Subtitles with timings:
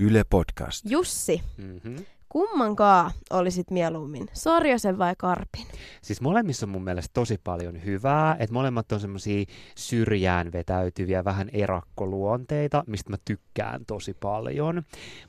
[0.00, 0.84] Yle Podcast.
[0.88, 1.96] Jussi, Mm-hmm.
[2.30, 5.66] Kummankaa olisit mieluummin, Sorjosen vai Karpin?
[6.02, 11.50] Siis molemmissa on mun mielestä tosi paljon hyvää, että molemmat on semmoisia syrjään vetäytyviä, vähän
[11.52, 14.82] erakkoluonteita, mistä mä tykkään tosi paljon.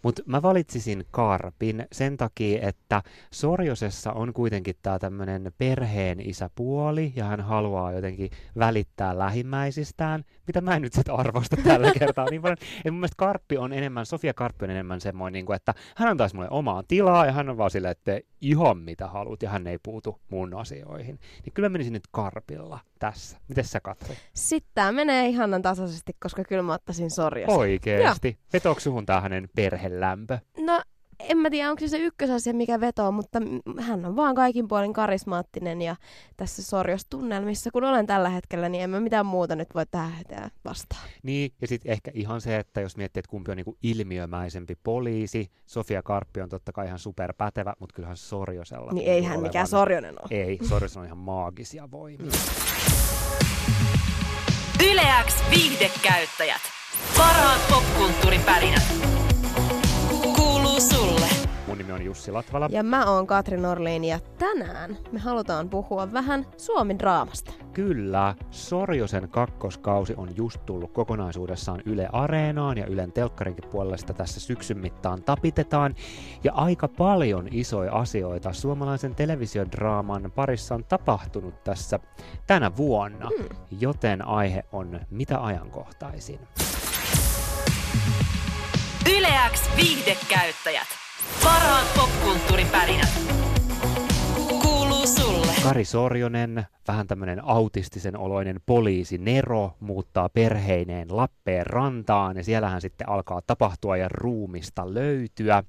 [0.04, 7.26] Mutta mä valitsisin Karpin sen takia, että Sorjosessa on kuitenkin tämä tämmöinen perheen isäpuoli, ja
[7.26, 12.58] hän haluaa jotenkin välittää lähimmäisistään, mitä mä en nyt sitten arvosta tällä kertaa niin paljon.
[12.86, 16.36] Et mun mielestä Karppi on enemmän, Sofia Karppi on enemmän semmoinen, niin että hän antaisi
[16.36, 19.77] mulle omaa tilaa, ja hän on vaan silleen, että ihan mitä haluat, ja hän ei
[19.84, 21.20] puutu mun asioihin.
[21.44, 23.38] Niin kyllä menisin nyt Karpilla tässä.
[23.48, 24.16] Miten sä Katri?
[24.34, 27.55] Sitten tämä menee ihanan tasaisesti, koska kyllä mä ottaisin Sorjosen.
[27.55, 28.38] Oikeesti.
[28.54, 30.38] Vetooko suhun tää hänen perhelämpö?
[30.58, 30.82] No,
[31.30, 33.40] en mä tiedä, onko se se ykkösasia, mikä vetoo, mutta
[33.80, 35.96] hän on vaan kaikin puolin karismaattinen ja
[36.38, 40.14] tässä Sorjos-tunnelmissa, kun olen tällä hetkellä, niin en mä mitään muuta nyt voi tähän
[40.66, 41.02] vastaan.
[41.24, 45.52] Niin, ja sitten ehkä ihan se, että jos miettii, että kumpi on niinku ilmiömäisempi poliisi,
[45.66, 49.63] Sofia Karppi on totta kai ihan superpätevä, mutta kyllähän Sorjosella Niin tuntuu ei hän mikään
[49.63, 50.28] olevan- Sorjonen ole.
[50.44, 52.32] Ei, Sorjosella on ihan maagisia voimia.
[54.91, 56.62] Yleäks viihdekäyttäjät.
[57.18, 59.21] Parhaat popkulttuuripärinät.
[61.72, 62.68] Mun nimi on Jussi Latvala.
[62.72, 67.52] Ja mä oon Katri Norliin ja tänään me halutaan puhua vähän Suomi-draamasta.
[67.73, 74.39] Kyllä, Sorjosen kakkoskausi on just tullut kokonaisuudessaan Yle Areenaan ja Ylen telkkarinkin puolella sitä tässä
[74.39, 75.95] syksyn mittaan tapitetaan.
[76.44, 82.00] Ja aika paljon isoja asioita suomalaisen televisiodraaman parissa on tapahtunut tässä
[82.47, 83.45] tänä vuonna, Mm.
[83.80, 86.39] joten aihe on mitä ajankohtaisin.
[89.17, 91.00] Yleäks viihdekäyttäjät.
[91.43, 93.09] Parhaat popkulttuuripärinät.
[94.61, 95.51] Kuuluu sulle.
[95.63, 103.09] Kari Sorjonen, vähän tämmöinen autistisen oloinen poliisi Nero, muuttaa perheineen Lappeen rantaan ja siellähän sitten
[103.09, 105.63] alkaa tapahtua ja ruumista löytyä.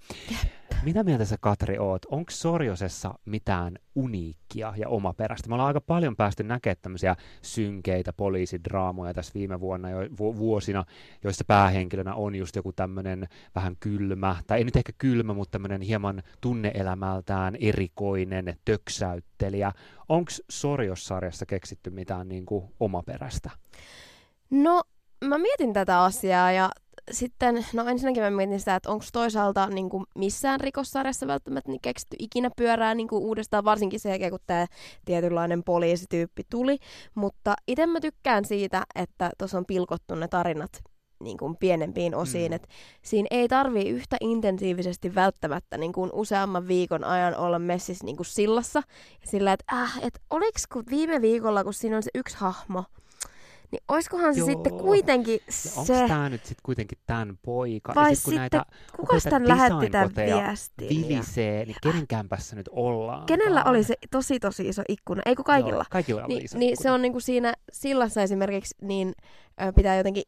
[0.84, 2.05] Mitä mieltä sä Katri oot?
[2.05, 5.48] Onko Sorjosessa mitään uniikkia ja omaperäistä?
[5.48, 10.84] Me ollaan aika paljon päästy näkemään tämmöisiä synkeitä poliisidraamoja tässä viime vuonna jo, vu- vuosina,
[11.25, 15.81] joissa päähenkilönä on just joku tämmöinen vähän kylmä, tai ei nyt ehkä kylmä, mutta tämmöinen
[15.81, 19.72] hieman tunneelämältään erikoinen töksäyttelijä.
[20.09, 23.50] Onko Sorjossarjassa keksitty mitään niin kuin omaperäistä?
[24.50, 24.82] No,
[25.25, 26.70] mä mietin tätä asiaa ja
[27.10, 31.80] sitten, no ensinnäkin mä mietin sitä, että onko toisaalta niin kuin missään rikossarjassa välttämättä niin
[31.82, 34.66] keksitty ikinä pyörää niin kuin uudestaan, varsinkin sen jälkeen, kun tämä
[35.04, 36.78] tietynlainen poliisityyppi tuli.
[37.14, 40.70] Mutta itse mä tykkään siitä, että tuossa on pilkottu ne tarinat
[41.22, 42.56] niin kuin pienempiin osiin, Mm.
[42.56, 42.68] että
[43.02, 48.26] siinä ei tarvii yhtä intensiivisesti välttämättä niin kuin useamman viikon ajan olla messissä niin kuin
[48.26, 48.82] sillassa.
[49.20, 52.84] Ja sillä, että äh, et oliks kun viime viikolla, kun siinä on se yksi hahmo,
[53.72, 54.47] niin oiskohan se Joo.
[54.47, 55.81] sitten kuitenkin se...
[55.81, 57.94] onko tämä nyt sitten kuitenkin tämän poika?
[57.94, 58.65] Vai ja sit, kun sitten, näitä
[58.97, 60.88] kuka tämän lähetti tämän viestin?
[60.88, 63.27] Vilisee, niin kenen kämpässä nyt ollaan?
[63.27, 65.22] Kenellä oli se tosi tosi iso ikkuna?
[65.27, 65.75] Ei kun kaikilla.
[65.75, 66.82] Joo, kaikilla oli Ni, iso niin ikkuna.
[66.82, 69.12] se on niinku siinä sillassa esimerkiksi, niin
[69.77, 70.22] pitää jotenkin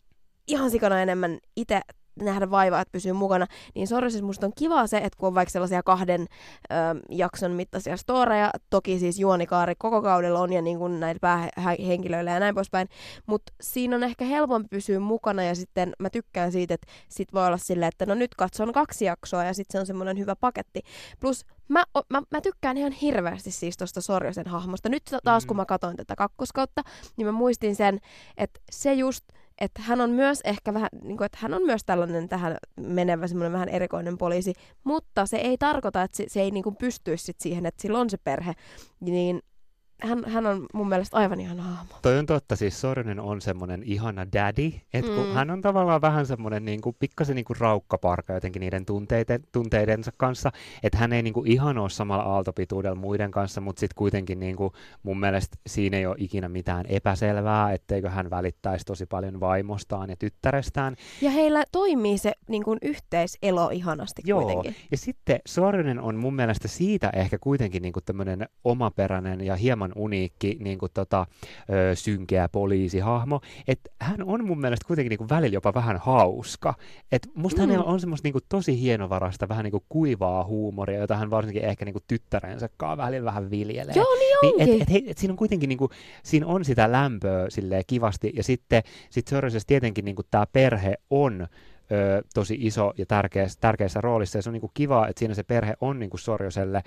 [0.49, 1.81] ihan sikana enemmän itse
[2.21, 5.51] nähdä vaivaa, että pysyy mukana, niin Sorjosessa musta on kiva se, että kun on vaikka
[5.51, 6.75] sellaisia kahden ö,
[7.11, 12.41] jakson mittaisia storeja, toki siis juonikaari koko kaudella on ja niin kuin näillä päähenkilöillä ja
[12.41, 12.89] näin poispäin,
[13.27, 17.47] mutta siinä on ehkä helpompi pysyä mukana ja sitten mä tykkään siitä, että sit voi
[17.47, 20.81] olla silleen, että no nyt katson kaksi jaksoa ja sitten se on semmoinen hyvä paketti.
[21.21, 24.89] Plus mä, mä, mä tykkään ihan hirveästi siis tuosta Sorjosen hahmosta.
[24.89, 25.49] Nyt taas Mm.
[25.49, 26.83] kun mä katsoin tätä kakkoskautta,
[27.17, 27.99] niin mä muistin sen,
[28.37, 29.25] että se just,
[29.61, 33.27] että hän on myös ehkä vähän, niin kuin, että hän on myös tällainen tähän menevä
[33.27, 34.53] semmoinen vähän erikoinen poliisi,
[34.85, 37.99] mutta se ei tarkoita, että se, se ei niin kuin pystyisi sit siihen, että sillä
[37.99, 38.53] on se perhe,
[39.01, 39.43] niin
[40.07, 41.95] hän, hän on mun mielestä aivan ihana hahmo.
[42.03, 45.33] Toi on totta, siis Sorjonen on semmoinen ihana daddy, että kun Mm.
[45.35, 50.11] hän on tavallaan vähän semmoinen niin kuin, pikkasen niin kuin raukkaparka jotenkin niiden tunteiden, tunteidensa
[50.17, 54.41] kanssa, että hän ei niin kuin ihan ole samalla aaltopituudella muiden kanssa, mutta sitten kuitenkin
[54.41, 54.71] niin kuin,
[55.03, 60.17] mun mielestä siinä ei ole ikinä mitään epäselvää, etteikö hän välittäisi tosi paljon vaimostaan ja
[60.19, 60.97] tyttärestään.
[61.21, 64.77] Ja heillä toimii se niin kuin yhteiselo ihanasti Joo, kuitenkin.
[64.91, 69.93] ja sitten Sorjonen on mun mielestä siitä ehkä kuitenkin niin kuin tämmöinen omaperäinen ja hieman
[69.97, 71.27] uniikki niin kuin tota,
[71.91, 76.75] ö, synkeä poliisihahmo, että hän on mun mielestä kuitenkin niin kuin välillä jopa vähän hauska.
[77.13, 77.67] Et musta Mm.
[77.67, 81.65] hänellä on semmoista niin kuin tosi hienovarasta, vähän niin kuin kuivaa huumoria, jota hän varsinkin
[81.65, 83.95] ehkä niin kuin tyttärensä kanssa välillä vähän viljelee.
[83.97, 84.75] Joo, niin Niin, onkin.
[84.77, 85.91] et, et, hei, et siinä on kuitenkin niinku,
[86.23, 91.47] siinä on sitä lämpöä silleen kivasti, ja sitten sit Sorjosessa tietenkin niinku tämä perhe on
[91.93, 95.43] ö, tosi iso ja tärkeässä, tärkeässä roolissa, ja se on niinku kiva, että siinä se
[95.43, 96.83] perhe on niinku Sorjoselle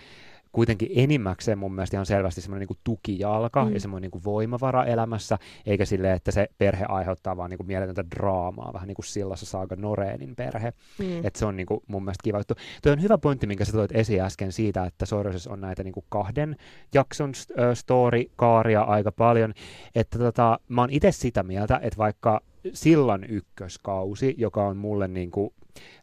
[0.52, 3.74] kuitenkin enimmäkseen mun mielestä ihan selvästi semmoinen niin tukijalka mm.
[3.74, 8.04] ja semmoinen niin voimavara elämässä, eikä sille, että se perhe aiheuttaa vaan niin kuin mieletöntä
[8.16, 10.74] draamaa, vähän niin kuin Sillassa Saaga Noreenin perhe.
[11.00, 11.26] Mm.
[11.26, 12.54] Että se on niin kuin mun mielestä kiva juttu.
[12.84, 15.94] Tuo on hyvä pointti, minkä sä toit esiin äsken siitä, että Sorosessa on näitä niin
[15.94, 16.56] kuin kahden
[16.94, 17.32] jakson
[17.74, 19.54] story-kaaria aika paljon.
[19.96, 22.42] Että tota, mä oon itse sitä mieltä, että vaikka
[22.74, 25.54] sillan ykköskausi, joka on mulle niin kuin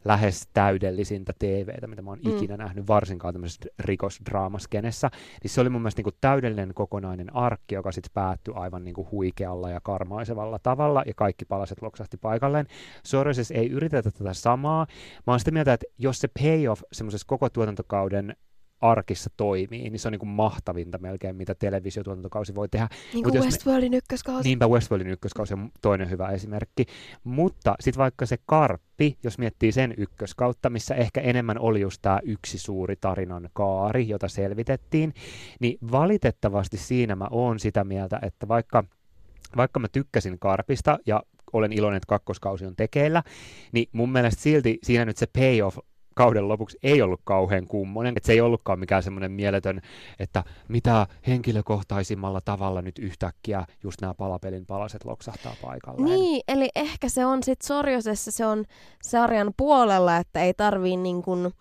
[0.05, 2.37] lähes täydellisintä TVtä, mitä mä oon mm.
[2.37, 5.11] ikinä nähnyt, varsinkaan tämmöisessä rikosdraamaskenessä,
[5.43, 8.95] niin se oli mun mielestä niin kuin täydellinen kokonainen arkki, joka sitten päättyi aivan niin
[8.95, 12.67] kuin huikealla ja karmaisevalla tavalla, ja kaikki palaset loksahti paikalleen.
[13.05, 14.87] Sorosessa ei yritetä tätä samaa.
[15.27, 18.37] Mä oon sitä mieltä, että jos se payoff semmoisessa koko tuotantokauden
[18.85, 22.89] arkissa toimii, niin se on niin kuin mahtavinta melkein, mitä televisiotuotantokausi voi tehdä.
[23.15, 24.49] Niin kuin Westworldin ykköskausi.
[24.49, 26.87] Niinpä Westworldin ykköskausi on toinen hyvä esimerkki.
[27.25, 32.21] Mutta sitten vaikka se Karppi, jos miettii sen ykköskautta, missä ehkä enemmän oli just tämä
[32.23, 35.15] yksi suuri tarinan kaari, jota selvitettiin,
[35.61, 38.85] niin valitettavasti siinä mä oon sitä mieltä, että vaikka
[39.57, 41.23] vaikka mä tykkäsin Karpista ja
[41.53, 43.23] olen iloinen, että kakkoskausi on tekeillä,
[43.73, 45.79] niin mun mielestä silti siinä nyt se payoff
[46.15, 49.81] kauden lopuksi ei ollut kauhean kummonen, että se ei ollutkaan mikään semmoinen mieletön,
[50.19, 56.05] että mitä henkilökohtaisimmalla tavalla nyt yhtäkkiä just nämä palapelin palaset loksahtaa paikalleen.
[56.05, 58.65] Niin, eli ehkä se on sitten Sorjosessa, se on
[59.03, 61.53] sarjan puolella, että ei tarvii niin kuin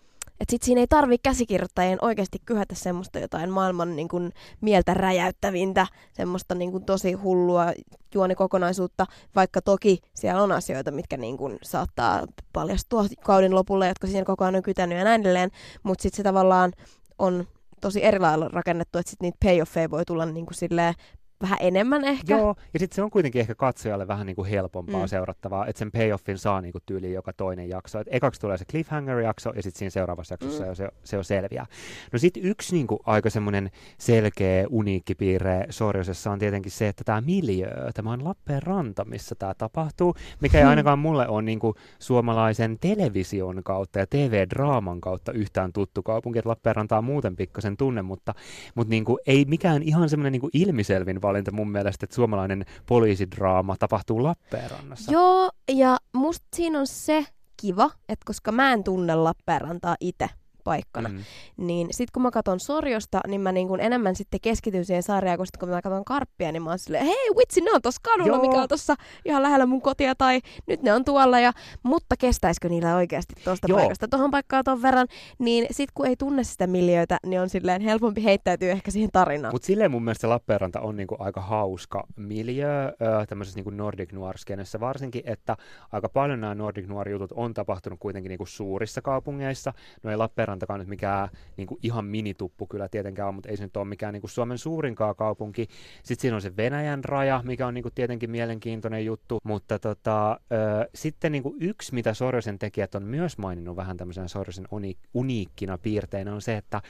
[0.44, 5.86] että sit siinä ei tarvi käsikirjoittajien oikeasti kyhätä semmoista jotain maailman niin kuin, mieltä räjäyttävintä,
[6.12, 7.72] semmoista niin kuin, tosi hullua
[8.14, 9.06] juonikokonaisuutta,
[9.36, 14.44] vaikka toki siellä on asioita, mitkä niin kuin, saattaa paljastua kauden lopulle, jotka siinä koko
[14.44, 15.50] ajan on kytänyt ja näin edelleen,
[15.82, 16.72] mutta sitten se tavallaan
[17.18, 17.44] on
[17.80, 20.94] tosi eri lailla rakennettu, että sitten niitä payoffeja voi tulla niin kuin, silleen
[21.42, 22.36] vähän enemmän ehkä.
[22.36, 25.08] Joo, ja sitten se on kuitenkin ehkä katsojalle vähän niin kuin helpompaa mm.
[25.08, 28.00] seurattavaa, että sen payoffin saa niin kuin tyyliin joka toinen jakso.
[28.00, 30.74] Et ekaksi tulee se cliffhanger-jakso, ja sitten siinä seuraavassa jaksossa mm.
[30.74, 31.66] se, se on selviä.
[32.12, 37.04] No sitten yksi niin kuin aika semmoinen selkeä, uniikki piirre Sorjosessa on tietenkin se, että
[37.04, 41.74] tämä miljöö, tämä on Lappeenranta, missä tämä tapahtuu, mikä ei ainakaan mulle ole niin kuin
[41.98, 48.02] suomalaisen television kautta ja TV-draaman kautta yhtään tuttu kaupunki, että Lappeenranta on muuten pikkasen tunne,
[48.02, 48.34] mutta,
[48.74, 52.64] mutta niin kuin, ei mikään ihan semmoinen niin kuin ilmiselvin valinta mun mielestä, että suomalainen
[52.86, 55.12] poliisidraama tapahtuu Lappeenrannassa.
[55.12, 57.26] Joo, ja musta siinä on se
[57.56, 60.28] kiva, että koska mä en tunne Lappeenrantaa itse,
[60.64, 61.08] paikkana.
[61.08, 61.18] Mm.
[61.56, 65.46] Niin sit kun mä katson Sorjosta, niin mä niin enemmän sitten keskityn siihen sarjaan, kun,
[65.46, 68.36] sit kun mä katson Karppia, niin mä oon silleen, hei vitsi, ne on tossa kadulla,
[68.36, 68.40] Joo.
[68.40, 68.94] mikä on tossa
[69.24, 71.52] ihan lähellä mun kotia, tai nyt ne on tuolla, ja,
[71.82, 75.06] mutta kestäisikö niillä oikeasti tuosta paikasta tuohon paikkaan ton verran,
[75.38, 79.54] niin sit kun ei tunne sitä miljöitä, niin on silleen helpompi heittäytyä ehkä siihen tarinaan.
[79.54, 82.92] Mutta silleen mun mielestä Lappeenranta on niinku aika hauska miljö
[83.28, 84.34] tämmöisessä niinku Nordic noir
[84.80, 85.56] varsinkin, että
[85.92, 89.72] aika paljon nämä Nordic Noir-jutut on tapahtunut kuitenkin niinku suurissa kaupungeissa.
[90.02, 93.56] No ei Lappeenranta Lappeenrantakaan nyt mikään niin kuin ihan minituppu kyllä tietenkään on, mutta ei
[93.56, 95.68] se nyt ole mikään niin kuin Suomen suurinkaan kaupunki.
[96.02, 100.32] Sitten siinä on se Venäjän raja, mikä on niin kuin tietenkin mielenkiintoinen juttu, mutta tota,
[100.32, 104.98] ö, sitten niin kuin yksi, mitä Sorosen tekijät on myös maininnut vähän tämmöisen Sorosen uni-
[105.14, 106.82] uniikkina piirteinä, on se, että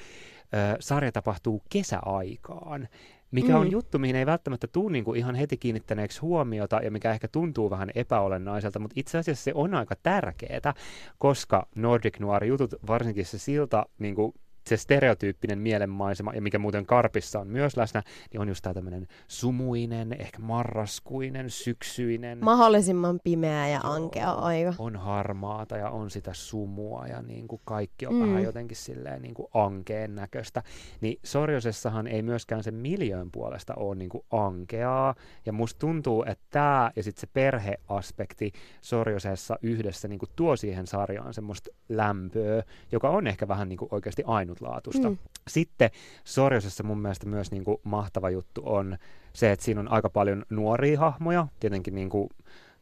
[0.80, 2.88] sarja tapahtuu kesäaikaan
[3.30, 3.60] mikä mm.
[3.60, 7.28] on juttu, mihin ei välttämättä tule niin kuin ihan heti kiinnittäneeksi huomiota ja mikä ehkä
[7.28, 10.74] tuntuu vähän epäolennaiselta, mutta itse asiassa se on aika tärkeää,
[11.18, 14.34] koska Nordic Noir-jutut, varsinkin se silta, niin kuin
[14.66, 18.02] se stereotyyppinen mielenmaisema, ja mikä muuten Karpissa on myös läsnä,
[18.32, 22.38] niin on just tämä tämmöinen sumuinen, ehkä marraskuinen, syksyinen.
[22.44, 24.74] Mahdollisimman pimeä ja ankea aika.
[24.78, 28.20] On harmaata ja on sitä sumua ja niin kuin kaikki on mm.
[28.20, 30.62] vähän jotenkin silleen niin kuin ankeen näköistä.
[31.00, 35.14] Niin Sorjosessahan ei myöskään sen miljöön puolesta ole niin kuin ankeaa,
[35.46, 40.86] ja musta tuntuu, että tämä ja sitten se perheaspekti Sorjosessa yhdessä niin kuin tuo siihen
[40.86, 45.10] sarjaan semmoista lämpöä, joka on ehkä vähän niin kuin oikeasti ainut ainutlaatuista.
[45.10, 45.18] Mm.
[45.48, 45.90] Sitten
[46.24, 48.98] Sorjosessa mun mielestä myös niin kuin mahtava juttu on
[49.32, 52.28] se, että siinä on aika paljon nuoria hahmoja, tietenkin niin kuin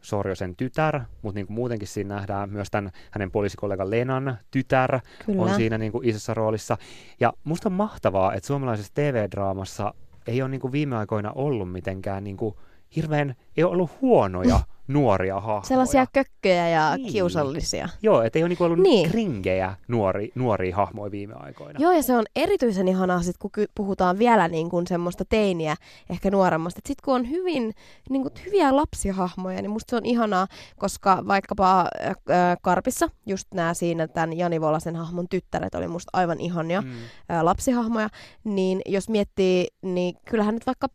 [0.01, 5.43] Sorjosen tytär, mutta niin kuin muutenkin siinä nähdään myös tämän hänen poliisikollega Lenan tytär Kyllä.
[5.43, 6.77] on siinä niin kuin isossa roolissa.
[7.21, 9.95] Ja musta on mahtavaa, että suomalaisessa TV-draamassa
[10.27, 12.55] ei ole niin kuin viime aikoina ollut mitenkään niin kuin
[12.97, 15.63] hirveän, ei ole ollut huonoja nuoria hahmoja.
[15.63, 17.13] Sellaisia kökköjä ja niin.
[17.13, 17.89] kiusallisia.
[18.03, 19.11] Joo, ettei ole niinku ollut niin.
[19.11, 21.81] kringejä nuori, nuoria hahmoja viime aikoina.
[21.81, 25.77] Joo, ja se on erityisen ihanaa sit, kun puhutaan vielä niin kuin semmoista teiniä,
[26.11, 26.81] ehkä nuoremmasta.
[26.87, 27.75] Sitten kun on hyvin,
[28.11, 30.47] niin kuin, hyviä lapsihahmoja, niin musta se on ihanaa,
[30.77, 36.41] koska vaikkapa äh, Karpissa, just nämä siinä tämän Jani Volasen hahmon tyttäret oli musta aivan
[36.41, 36.91] ihania mm.
[37.31, 38.09] äh, lapsihahmoja,
[38.45, 40.89] niin jos miettii, niin kyllähän nyt vaikka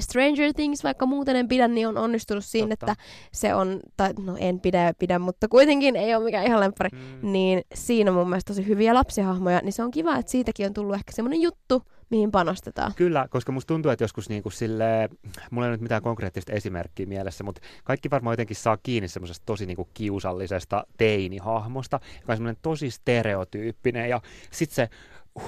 [0.00, 2.92] Stranger Things, vaikka muuten en pidä, niin on onnistunut siinä, Totta.
[2.92, 6.90] että se on, tai no en pidä pidä, mutta kuitenkin ei ole mikään ihan lemppari,
[6.92, 7.32] Mm.
[7.32, 10.74] niin siinä on mun mielestä tosi hyviä lapsihahmoja, niin se on kiva, että siitäkin on
[10.74, 12.92] tullut ehkä semmoinen juttu, mihin panostetaan.
[12.96, 15.08] Kyllä, koska musta tuntuu, että joskus niin kuin sille,
[15.50, 19.46] mulla ei ole nyt mitään konkreettista esimerkkiä mielessä, mutta kaikki varmaan jotenkin saa kiinni semmoisesta
[19.46, 24.20] tosi niin kuin kiusallisesta teinihahmosta, joka on semmoinen tosi stereotyyppinen ja
[24.50, 24.88] sitten se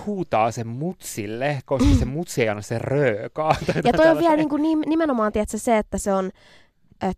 [0.06, 3.56] huutaa sen mutsille, koska se mutsi ei anna sen röökaa.
[3.84, 6.30] Ja toi on vielä niin kuin nimenomaan tiedätkö, se, että se on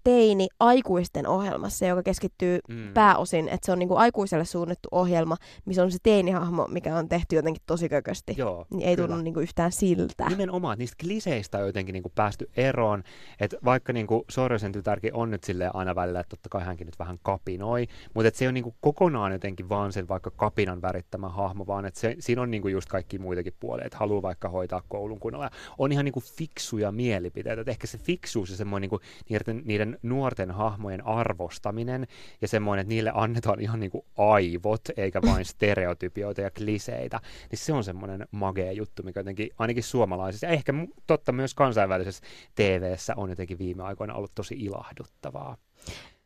[0.05, 2.93] teini aikuisten ohjelmassa, joka keskittyy Mm.
[2.95, 7.09] pääosin, että se on niin kuin aikuiselle suunnattu ohjelma, missä on se teinihahmo, mikä on
[7.09, 8.35] tehty jotenkin tosi kökösti.
[8.37, 9.09] Joo, Niin ei kyllä.
[9.09, 10.29] tunnu niin kuin yhtään siltä.
[10.29, 13.03] Nimenomaan, että niistä kliseistä on jotenkin niinku päästy eroon,
[13.41, 16.99] että vaikka niinku Sorjosen tytärkin on nyt silleen aina välillä, että totta kai hänkin nyt
[16.99, 21.87] vähän kapinoi, mutta se on niinku kokonaan jotenkin vaan sen vaikka kapinan värittämä hahmo, vaan
[21.87, 25.51] että se, siinä on niinku just kaikki muitakin puolia, että haluaa vaikka hoitaa koulun kunnolla.
[25.79, 30.51] On ihan niinku fiksuja mielipiteitä, että ehkä se fiksuus ja semmoinen niinku niiden, niiden nuorten
[30.51, 32.07] hahmojen arvostaminen
[32.41, 37.21] ja semmoinen, että niille annetaan ihan niinku aivot, eikä vain stereotypioita ja kliseitä,
[37.51, 40.75] niin se on semmoinen magea juttu, mikä jotenkin ainakin suomalaisessa ja ehkä
[41.07, 45.57] totta myös kansainvälisessä TV-ssä on jotenkin viime aikoina ollut tosi ilahduttavaa.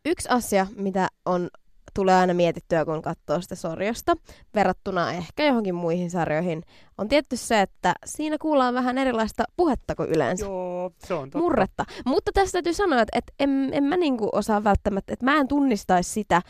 [0.04, 1.50] Yksi asia, mitä on
[1.94, 4.16] tulee aina mietittyä, kun katsoo sitä sorjosta,
[4.54, 6.62] verrattuna ehkä johonkin muihin sarjoihin,
[7.00, 10.44] on tietty se, että siinä kuullaan vähän erilaista puhetta kuin yleensä.
[10.46, 11.38] Joo, se on totta.
[11.38, 11.84] murretta.
[12.06, 15.48] Mutta tästä täytyy sanoa, että, että en, en mä niinku osaa välttämättä, että mä en
[15.48, 16.42] tunnistaisi sitä,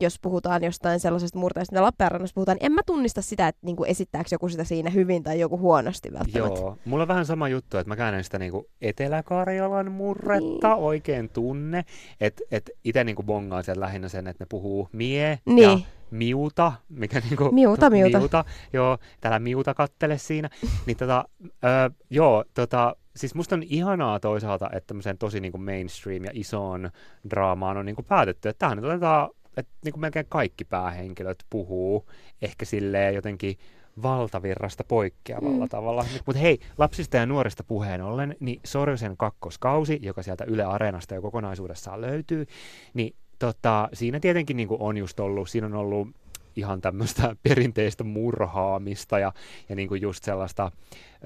[0.00, 3.84] jos puhutaan jostain sellaisesta murteesta, mitä Lappeenrannassa puhutaan, niin en mä tunnista sitä, että niinku
[3.84, 6.60] esittääkö joku sitä siinä hyvin tai joku huonosti välttämättä.
[6.60, 10.84] Joo, mulla on vähän sama juttu, että mä käännän sitä niinku Etelä-Karjalan murretta Niin.
[10.84, 11.84] oikein tunne.
[12.20, 15.84] Että et itse niinku bongaan sieltä lähinnä sen, että ne puhuu mie ja Niin.
[16.10, 17.50] Miuta, mikä niinku...
[17.52, 18.18] Miuta, miuta.
[18.18, 20.50] miuta joo, täällä miuta kattele siinä.
[20.86, 26.24] Niin tota, ö, joo, tota, siis musta on ihanaa toisaalta, että tämmöiseen tosi niinku mainstream
[26.24, 26.90] ja isoon
[27.30, 32.06] draamaan on niinku päätetty, että tähän nyt otetaan, että niinku melkein kaikki päähenkilöt puhuu
[32.42, 33.56] ehkä silleen jotenkin
[34.02, 35.68] valtavirrasta poikkeavalla Mm.
[35.68, 36.04] tavalla.
[36.26, 41.22] Mutta hei, lapsista ja nuorista puheen ollen, niin Sorjosen kakkoskausi, joka sieltä Yle Areenasta jo
[41.22, 42.46] kokonaisuudessaan löytyy,
[42.94, 46.08] niin tota, siinä tietenkin niin on just ollut, siinä on ollut
[46.56, 49.32] ihan tämmöistä perinteistä murhaamista ja,
[49.68, 50.72] ja niin kuin just sellaista,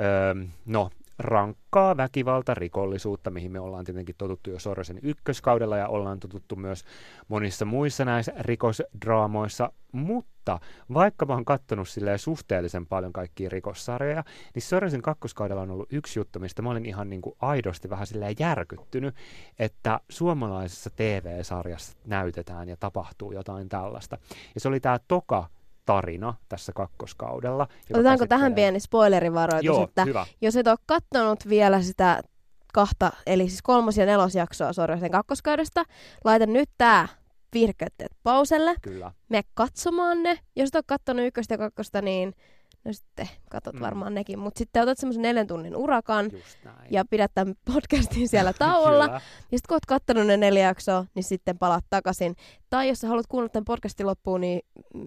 [0.00, 6.20] öö, no, rankkaa väkivalta, rikollisuutta, mihin me ollaan tietenkin totuttu jo Sorjosen ykköskaudella ja ollaan
[6.20, 6.84] totuttu myös
[7.28, 10.58] monissa muissa näissä rikosdraamoissa, mutta
[10.94, 16.18] vaikka mä oon kattonut silleen suhteellisen paljon kaikkia rikossarjoja, niin Sorjosen kakkoskaudella on ollut yksi
[16.18, 19.14] juttu, mistä mä olin ihan niin kuin aidosti vähän silleen järkyttynyt,
[19.58, 24.18] että suomalaisessa TV-sarjassa näytetään ja tapahtuu jotain tällaista.
[24.54, 25.48] Ja se oli tämä Toka
[25.84, 27.68] tarina tässä kakkoskaudella.
[27.94, 30.26] Otetaanko tähän käsittelee- pieni spoilerivaroitus, Joo, että hyvä.
[30.40, 32.22] jos et ole kattonut vielä sitä
[32.74, 35.84] kahta, eli siis kolmos- ja nelosjaksoa Sorjosen kakkoskaudesta,
[36.24, 37.08] laita nyt tää
[37.54, 39.12] viihdeköytteet pauselle, Kyllä.
[39.28, 40.38] me katsomaan ne.
[40.56, 42.34] Jos et ole kattonut ykköstä ja kakkosta, niin
[42.84, 43.80] no sitten katot Mm.
[43.80, 44.38] varmaan nekin.
[44.38, 46.30] Mutta sitten otat semmoisen neljän tunnin urakan
[46.90, 49.04] ja pidät tämän podcastin siellä tauolla.
[49.04, 52.36] Ja sitten kun oot kattonut ne neljä jaksoa, niin sitten palaat takaisin.
[52.70, 54.62] Tai jos sä haluat kuunnella tämän podcastin loppuun, niin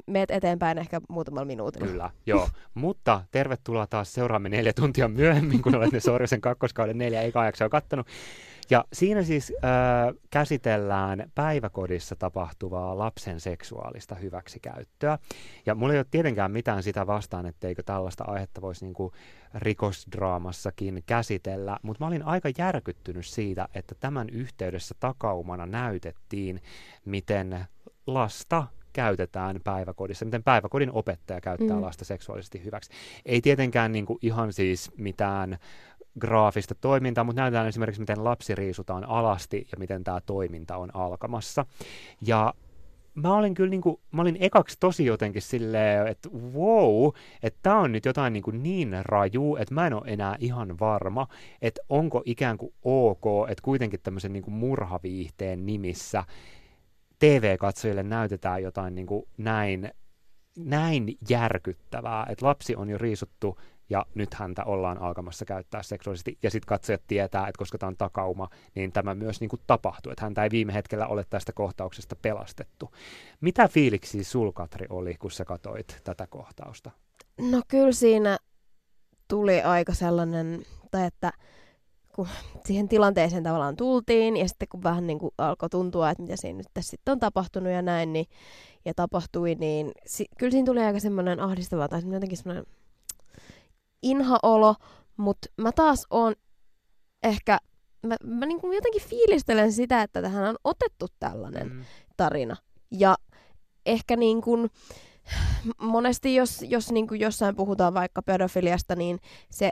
[0.07, 1.87] meet eteenpäin ehkä muutamalla minuutilla.
[1.87, 2.49] Kyllä, joo.
[2.73, 7.69] Mutta tervetuloa taas seuraamme neljä tuntia myöhemmin, kun olet ne Sorjosen kakkoskauden neljä eka jaksoa
[7.69, 8.07] kattonut.
[8.69, 15.17] Ja siinä siis äh, käsitellään päiväkodissa tapahtuvaa lapsen seksuaalista hyväksikäyttöä.
[15.65, 19.11] Ja mulla ei ole tietenkään mitään sitä vastaan, etteikö tällaista aihetta voisi niinku
[19.53, 26.61] rikosdraamassakin käsitellä, mutta mä olin aika järkyttynyt siitä, että tämän yhteydessä takaumana näytettiin,
[27.05, 27.65] miten
[28.07, 31.81] lasta käytetään päiväkodissa, miten päiväkodin opettaja käyttää Mm.
[31.81, 32.91] lasta seksuaalisesti hyväksi.
[33.25, 35.57] Ei tietenkään niin kuin ihan siis mitään
[36.19, 41.65] graafista toimintaa, mutta näytetään esimerkiksi, miten lapsi riisutaan alasti ja miten tämä toiminta on alkamassa.
[42.21, 42.53] Ja
[43.15, 47.07] mä olin kyllä niin kuin, mä olin ekaksi tosi jotenkin silleen, että wow,
[47.43, 50.79] että tämä on nyt jotain niin, kuin niin raju, että mä en ole enää ihan
[50.79, 51.27] varma,
[51.61, 56.23] että onko ikään kuin ok, että kuitenkin tämmöisen niin kuin murhaviihteen nimissä
[57.19, 59.91] TV-katsojille näytetään jotain niin kuin näin,
[60.57, 66.51] näin järkyttävää, että lapsi on jo riisuttu ja nyt häntä ollaan alkamassa käyttää seksuaalisesti, ja
[66.51, 70.25] sitten katsojat tietää, että koska tämä on takauma, niin tämä myös niin kuin tapahtuu, että
[70.25, 72.91] häntä ei viime hetkellä ole tästä kohtauksesta pelastettu.
[73.41, 76.91] Mitä fiiliksi sul, Katri, oli, kun sä katoit tätä kohtausta?
[77.41, 78.37] No kyllä siinä
[79.27, 81.31] tuli aika sellainen, tai että
[82.15, 82.27] kun
[82.65, 86.57] siihen tilanteeseen tavallaan tultiin, ja sitten kun vähän niin kuin alkoi tuntua, että mitä siinä
[86.57, 88.25] nyt tässä sitten on tapahtunut ja näin, niin,
[88.85, 92.65] ja tapahtui, niin si- kyllä siinä tuli aika semmoinen ahdistava, tai jotenkin semmoinen
[94.01, 94.75] inhaolo,
[95.17, 96.35] mutta mä taas oon
[97.23, 97.57] ehkä,
[98.07, 101.85] mä, mä niin kuin jotenkin fiilistelen sitä, että tähän on otettu tällainen Mm.
[102.17, 102.55] tarina.
[102.91, 103.15] Ja
[103.85, 104.69] ehkä niin kuin,
[105.81, 109.19] monesti jos, jos niin kuin jossain puhutaan vaikka pedofiliasta, niin
[109.51, 109.71] se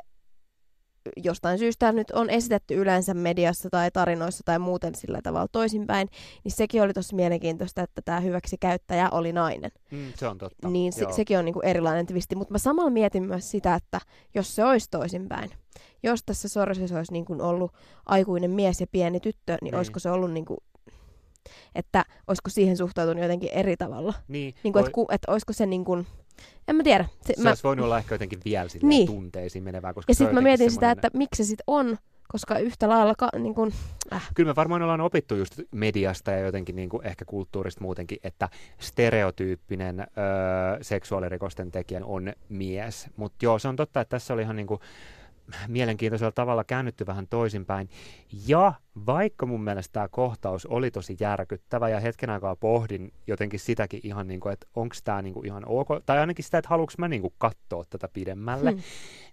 [1.24, 6.08] jostain syystä nyt on esitetty yleensä mediassa tai tarinoissa tai muuten sillä tavalla toisinpäin,
[6.44, 9.72] niin sekin oli tosi mielenkiintoista, että tämä hyväksi käyttäjä oli nainen.
[9.92, 10.70] Mm, se on totta.
[10.70, 11.14] Niin se, Joo.
[11.14, 14.02] sekin on niinku erilainen twisti, mutta mä samalla mietin myös sitä, että
[14.36, 15.50] jos se olisi toisinpäin,
[16.04, 17.72] jos tässä Sorosessa olisi niinku ollut
[18.06, 19.72] aikuinen mies ja pieni tyttö, niin, Niin.
[19.72, 19.76] niin.
[19.76, 20.58] olisiko se ollut niinku,
[21.76, 24.14] että olisiko siihen suhtautunut jotenkin eri tavalla?
[24.28, 26.06] Niin, Niinku, voi- että ku, et olisiko se niinku,
[26.68, 27.06] en mä tiedä.
[27.22, 29.08] Se, se mä, olisi voinut olla ehkä jotenkin vielä Niin.
[29.08, 31.98] tunteisiin menevää, koska ja sitten mä mietin sitä, semmoinen- että miksi se sitten on,
[32.28, 33.74] koska yhtä lailla, ka, niin kuin,
[34.36, 38.50] Kyllä me varmaan ollaan opittu just mediasta ja jotenkin niin kuin ehkä kulttuurista muutenkin, että
[38.80, 40.06] stereotyyppinen öö,
[40.82, 43.08] seksuaalirikosten tekijä on mies.
[43.16, 44.80] Mutta joo, se on totta, että tässä oli ihan niin kuin
[45.68, 47.90] mielenkiintoisella tavalla käännytty vähän toisinpäin.
[48.48, 48.74] Ja
[49.06, 54.28] vaikka mun mielestä tämä kohtaus oli tosi järkyttävä ja hetken aikaa pohdin jotenkin sitäkin ihan
[54.28, 57.08] niin kuin, että onko tämä niin kuin ihan ok, tai ainakin sitä, että haluanko mä
[57.08, 58.80] niin kuin katsoa tätä pidemmälle, Hmm.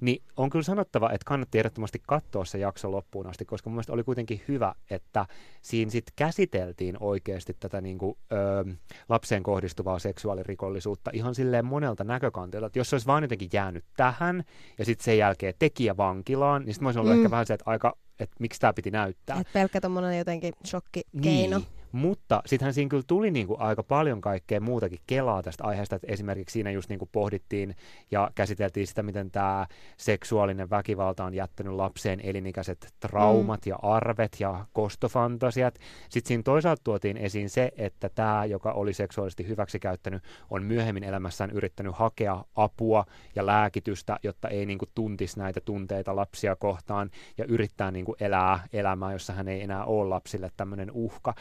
[0.01, 3.93] niin on kyllä sanottava, että kannatti ehdottomasti katsoa se jakso loppuun asti, koska mun mielestä
[3.93, 5.27] oli kuitenkin hyvä, että
[5.63, 8.75] siinä sitten käsiteltiin oikeasti tätä niin kuin, ö,
[9.09, 14.45] lapseen kohdistuvaa seksuaalirikollisuutta ihan silleen monelta näkökantilta, että jos se olisi vaan jotenkin jäänyt tähän
[14.79, 17.19] ja sitten sen jälkeen tekijä vankilaan, niin sitten mä olisin ollut Mm.
[17.21, 19.41] ehkä vähän se, että aika, että miksi tämä piti näyttää.
[19.41, 21.59] että pelkkä tommonen jotenkin shokkikeino.
[21.59, 26.07] Niin, mutta sittenhän siinä kyllä tuli niinku aika paljon kaikkea muutakin kelaa tästä aiheesta, että
[26.11, 27.77] esimerkiksi siinä just niinku pohdittiin
[28.11, 29.67] ja käsiteltiin sitä, miten tämä
[29.97, 33.71] seksuaalinen väkivalta on jättänyt lapseen elinikäiset traumat mm.
[33.71, 35.79] ja arvet ja kostofantasiat.
[36.09, 41.51] Sitten siinä toisaalta tuotiin esiin se, että tämä, joka oli seksuaalisesti hyväksikäyttänyt, on myöhemmin elämässään
[41.51, 43.05] yrittänyt hakea apua
[43.37, 49.13] ja lääkitystä, jotta ei niinku tuntisi näitä tunteita lapsia kohtaan ja yrittää niinku elää elämää,
[49.13, 51.35] jossa hän ei enää ole lapsille tämmöinen uhka.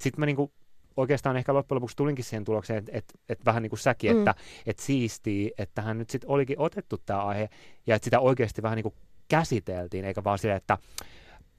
[0.00, 0.52] Sitten mä niinku
[0.96, 4.18] oikeastaan ehkä loppujen lopuksi tulinkin siihen tulokseen, että et, et vähän niin kuin säkin, Mm.
[4.18, 4.34] että
[4.66, 7.48] et siistii, että hän nyt sitten olikin otettu tämä aihe
[7.86, 8.94] ja että sitä oikeasti vähän niin kuin
[9.28, 10.78] käsiteltiin, eikä vaan silleen, että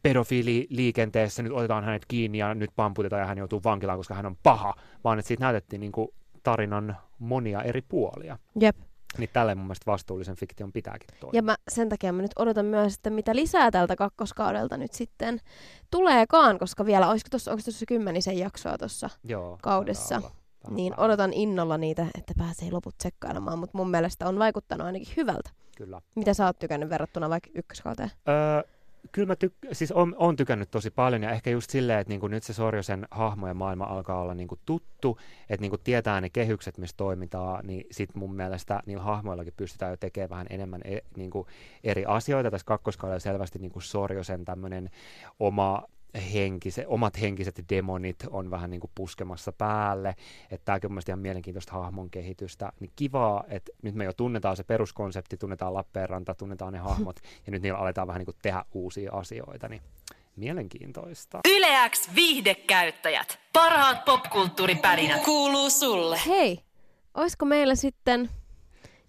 [0.03, 4.37] pedofiililiikenteessä nyt otetaan hänet kiinni ja nyt pamputetaan ja hän joutuu vankilaan, koska hän on
[4.43, 4.73] paha,
[5.03, 6.07] vaan että siitä näytettiin niin kuin
[6.43, 8.37] tarinan monia eri puolia.
[8.59, 8.75] Jep.
[9.17, 11.37] Niin tälleen mun mielestä vastuullisen fiktion pitääkin toimia.
[11.37, 15.39] Ja mä, sen takia mä nyt odotan myös, että mitä lisää tältä kakkoskaudelta nyt sitten
[15.91, 19.09] tuleekaan, koska vielä, olisiko tuossa, onko tuossa kymmenisen jaksoa tuossa,
[19.61, 20.21] kaudessa.
[20.69, 25.49] niin odotan innolla niitä, että pääsee loput tsekkailemaan, mutta mun mielestä on vaikuttanut ainakin hyvältä.
[25.77, 26.01] Kyllä.
[26.15, 28.11] Mitä sä oot tykännyt verrattuna vaikka ykköskauteen?
[28.29, 28.72] Öö,
[29.11, 32.27] kyllä mä tyk- siis on, on tykännyt tosi paljon ja ehkä just silleen, että niinku
[32.27, 35.17] nyt se Sorjosen hahmo ja maailma alkaa olla niinku tuttu,
[35.49, 39.97] että niinku tietää ne kehykset, missä toimitaan, niin sit mun mielestä niillä hahmoillakin pystytään jo
[39.97, 41.47] tekemään vähän enemmän e- niinku
[41.83, 42.51] eri asioita.
[42.51, 44.89] Tässä kakkoskaudella selvästi niinku Sorjosen tämmöinen
[45.39, 45.83] oma
[46.33, 50.15] henkise, omat henkiset demonit on vähän niin kuin puskemassa päälle,
[50.51, 54.57] että tämäkin on mielestäni ihan mielenkiintoista hahmon kehitystä, niin kivaa, että nyt me jo tunnetaan
[54.57, 58.65] se peruskonsepti, tunnetaan Lappeenranta, tunnetaan ne hahmot, ja nyt niillä aletaan vähän niin kuin tehdä
[58.73, 59.81] uusia asioita, niin
[60.35, 61.39] mielenkiintoista.
[61.49, 63.39] Yleäks viihdekäyttäjät.
[63.53, 66.19] Parhaat popkulttuuripärinät kuuluu sulle.
[66.27, 66.59] Hei,
[67.13, 68.29] olisiko meillä sitten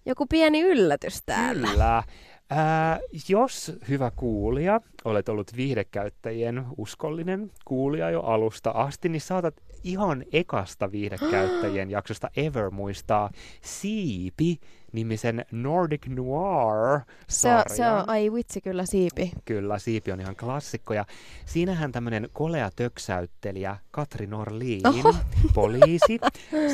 [0.05, 1.67] joku pieni yllätys täällä?
[1.67, 2.03] Kyllä.
[2.49, 10.23] Ää, jos hyvä kuulija, olet ollut viihdekäyttäjien uskollinen kuulija jo alusta asti, niin saatat ihan
[10.33, 13.29] ekasta viihdekäyttäjien jaksosta ever muistaa
[13.61, 17.63] Siipi-nimisen Nordic Se Noir-sarjan.
[17.69, 19.31] on, se on, ai vitsi kyllä siipi.
[19.45, 20.93] Kyllä, Siipi on ihan klassikko.
[20.93, 21.05] Ja
[21.45, 25.15] siinähän tämmöinen kolea töksäyttelijä Katri Norliin, Oho.
[25.53, 26.19] poliisi,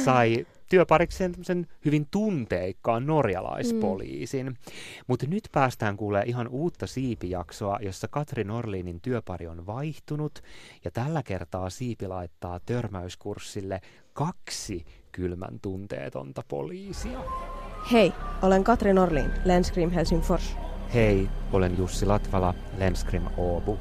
[0.05, 4.45] sai työparikseen tämmöisen hyvin tunteikkaan norjalaispoliisin.
[4.45, 4.55] Mm.
[5.07, 10.39] Mutta nyt päästään kuulee ihan uutta Siipi-jaksoa, jossa Katri Norliinin työpari on vaihtunut.
[10.85, 13.81] Ja tällä kertaa Siipi laittaa törmäyskurssille
[14.13, 17.19] kaksi kylmän tunteetonta poliisia.
[17.91, 20.55] Hei, olen Katri Norlin, Lenskrim Helsingfors.
[20.93, 23.77] Hei, olen Jussi Latvala, Lenskrim Åbo.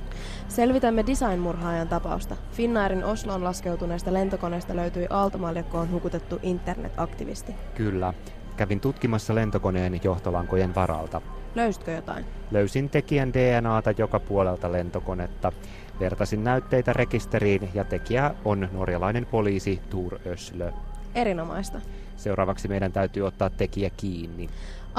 [0.48, 2.36] Selvitämme designmurhaajan tapausta.
[2.52, 7.54] Finnairin Osloon laskeutuneesta lentokoneesta löytyi aaltomaljakkoon hukutettu internetaktivisti.
[7.74, 8.14] Kyllä.
[8.56, 11.20] Kävin tutkimassa lentokoneen johtolankojen varalta.
[11.54, 12.24] Löysitkö jotain?
[12.50, 15.52] Löysin tekijän DNAta joka puolelta lentokonetta.
[16.00, 20.72] Vertasin näytteitä rekisteriin ja tekijä on norjalainen poliisi Tur Öslö.
[21.14, 21.80] Erinomaista.
[22.16, 24.48] Seuraavaksi meidän täytyy ottaa tekijä kiinni.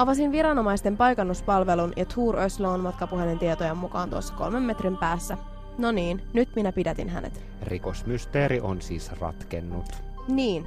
[0.02, 5.38] Avasin viranomaisten paikannuspalvelun ja Tour Oslo on matkapuhelintietojen mukaan tuossa kolmen metrin päässä.
[5.78, 7.44] No niin, nyt minä pidätin hänet.
[7.62, 9.86] Rikosmysteeri on siis ratkennut.
[10.28, 10.66] Niin.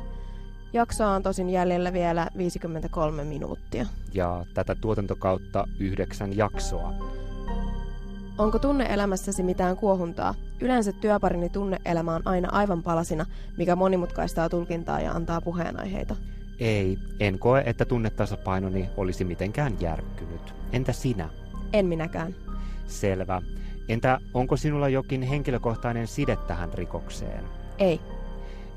[0.74, 3.86] Jaksoa on tosin jäljellä vielä 53 minuuttia.
[4.13, 6.93] Ja tätä tuotantokautta yhdeksän jaksoa.
[8.38, 10.36] Onko tunneelämässäsi mitään kuohuntaa?
[10.62, 13.26] Yleensä työparini tunneelämä on aina aivan palasina,
[13.58, 16.15] mikä monimutkaistaa tulkintaa ja antaa puheenaiheita.
[16.60, 20.54] Ei, en koe, että tunnetasapainoni olisi mitenkään järkkynyt.
[20.72, 21.30] Entä sinä?
[21.74, 22.36] En minäkään.
[22.88, 23.41] Selvä.
[23.89, 27.44] Entä onko sinulla jokin henkilökohtainen side tähän rikokseen?
[27.78, 28.02] Ei.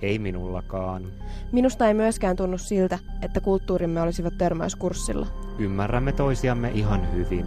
[0.02, 1.06] Ei minullakaan.
[1.52, 5.26] Minusta ei myöskään tunnu siltä, että kulttuurimme olisivat törmäyskurssilla.
[5.58, 7.46] Ymmärrämme toisiamme ihan hyvin.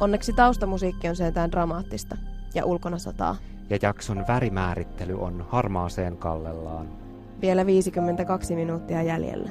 [0.00, 2.16] Onneksi taustamusiikki on sentään dramaattista
[2.54, 3.36] ja ulkona sataa.
[3.70, 7.05] Ja jakson värimäärittely on harmaaseen kallellaan.
[7.40, 9.50] Vielä 52 minuuttia jäljellä.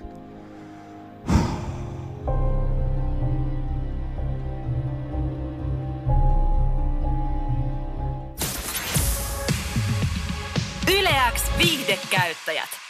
[10.99, 12.84] Yleäks viihdekäyttäjät.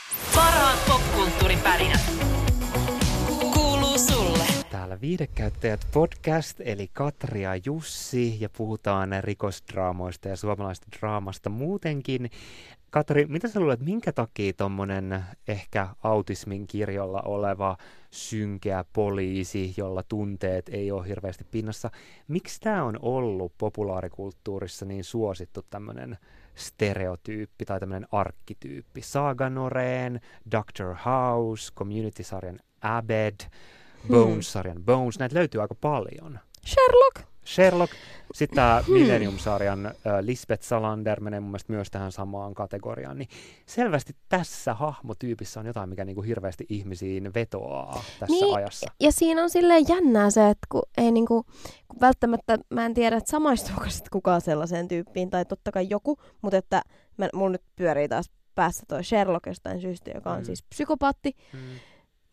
[5.15, 12.29] Viidekäyttäjät podcast, eli Katri ja Jussi, ja puhutaan rikosdraamoista ja suomalaista draamasta muutenkin.
[12.89, 17.77] Katri, mitä sä luulet, minkä takia tuommoinen ehkä autismin kirjolla oleva
[18.11, 21.91] synkeä poliisi, jolla tunteet ei ole hirveästi pinnassa,
[22.27, 26.17] miksi tämä on ollut populaarikulttuurissa niin suosittu tämmöinen
[26.55, 29.01] stereotyyppi tai tämmöinen arkkityyppi?
[29.01, 30.19] Saga Noreen,
[30.51, 33.35] Doctor House, Community-sarjan Abed,
[34.11, 36.39] Bones-sarjan Bones, näitä löytyy aika paljon.
[36.65, 37.29] Sherlock!
[37.45, 37.93] Sherlock,
[38.33, 43.29] sitten tämä Millennium-sarjan äh, Lisbeth Salander menee mun mielestä myös tähän samaan kategoriaan, niin
[43.65, 48.91] selvästi tässä hahmotyypissä on jotain, mikä niinku hirveästi ihmisiin vetoaa tässä Niin, ajassa.
[48.99, 51.43] Ja siinä on silleen jännää se, että kun ei niinku,
[51.87, 56.17] kun välttämättä, mä en tiedä, että samaistuuko sit kukaan sellaiseen tyyppiin, tai totta kai joku,
[56.41, 56.81] mutta että
[57.17, 60.45] mä, mulla nyt pyörii taas päässä toi Sherlock jostain syystä, joka on Mm.
[60.45, 61.59] siis psykopaatti, Mm.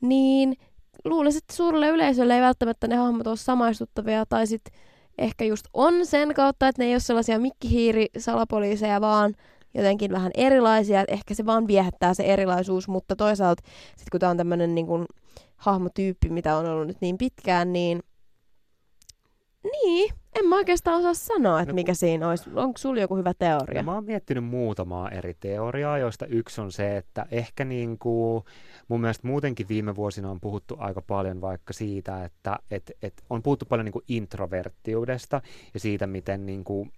[0.00, 0.56] niin
[1.04, 4.74] luulisin, että suurelle yleisölle ei välttämättä ne hahmot ole samaistuttavia, tai sitten
[5.18, 9.34] ehkä just on sen kautta, että ne ei ole sellaisia mikkihiiri-salapoliiseja, vaan
[9.74, 14.30] jotenkin vähän erilaisia, että ehkä se vaan viehättää se erilaisuus, mutta toisaalta sitten kun tämä
[14.30, 14.86] on tämmöinen niin
[15.56, 18.02] hahmotyyppi, mitä on ollut nyt niin pitkään, niin
[19.64, 22.51] niin, en mä oikeastaan osaa sanoa, että No mikä siinä olisi.
[22.55, 23.83] Onko sulla joku hyvä teoria?
[23.83, 28.45] No, mä oon miettinyt muutamaa eri teoriaa, joista yksi on se, että ehkä niin kuin,
[28.88, 33.42] mun mielestä muutenkin viime vuosina on puhuttu aika paljon vaikka siitä, että et, et on
[33.42, 35.42] puhuttu paljon niin kuin introverttiudesta
[35.75, 36.92] ja siitä, miten niin kuin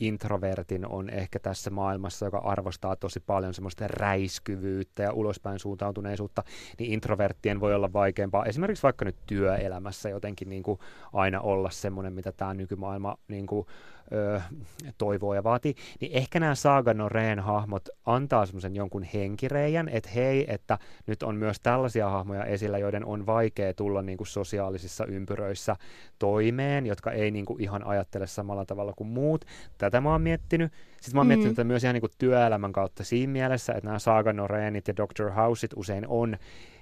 [0.00, 6.42] introvertin on ehkä tässä maailmassa, joka arvostaa tosi paljon semmoista räiskyvyyttä ja ulospäin suuntautuneisuutta,
[6.78, 10.78] niin introverttien voi olla vaikeampaa esimerkiksi vaikka nyt työelämässä jotenkin niin kuin
[11.12, 13.66] aina olla semmoinen, mitä tämä nykymaailma niin kuin,
[14.12, 14.40] ö,
[14.98, 20.44] toivoo ja vaatii, niin ehkä nämä Saga Noreen hahmot antaa semmoisen jonkun henkireijän, että hei,
[20.48, 25.76] että nyt on myös tällaisia hahmoja esillä, joiden on vaikea tulla niin kuin sosiaalisissa ympyröissä
[26.18, 29.44] toimeen, jotka ei niin kuin ihan ajattele samalla tavalla kuin muut.
[29.78, 30.72] Tätä mä oon miettinyt.
[31.00, 31.28] Sitten mä oon Mm.
[31.28, 34.96] miettinyt tätä myös ihan niin kuin työelämän kautta siinä mielessä, että nämä Saga Noreenit ja
[34.96, 35.30] Dr.
[35.30, 36.36] Houseit usein on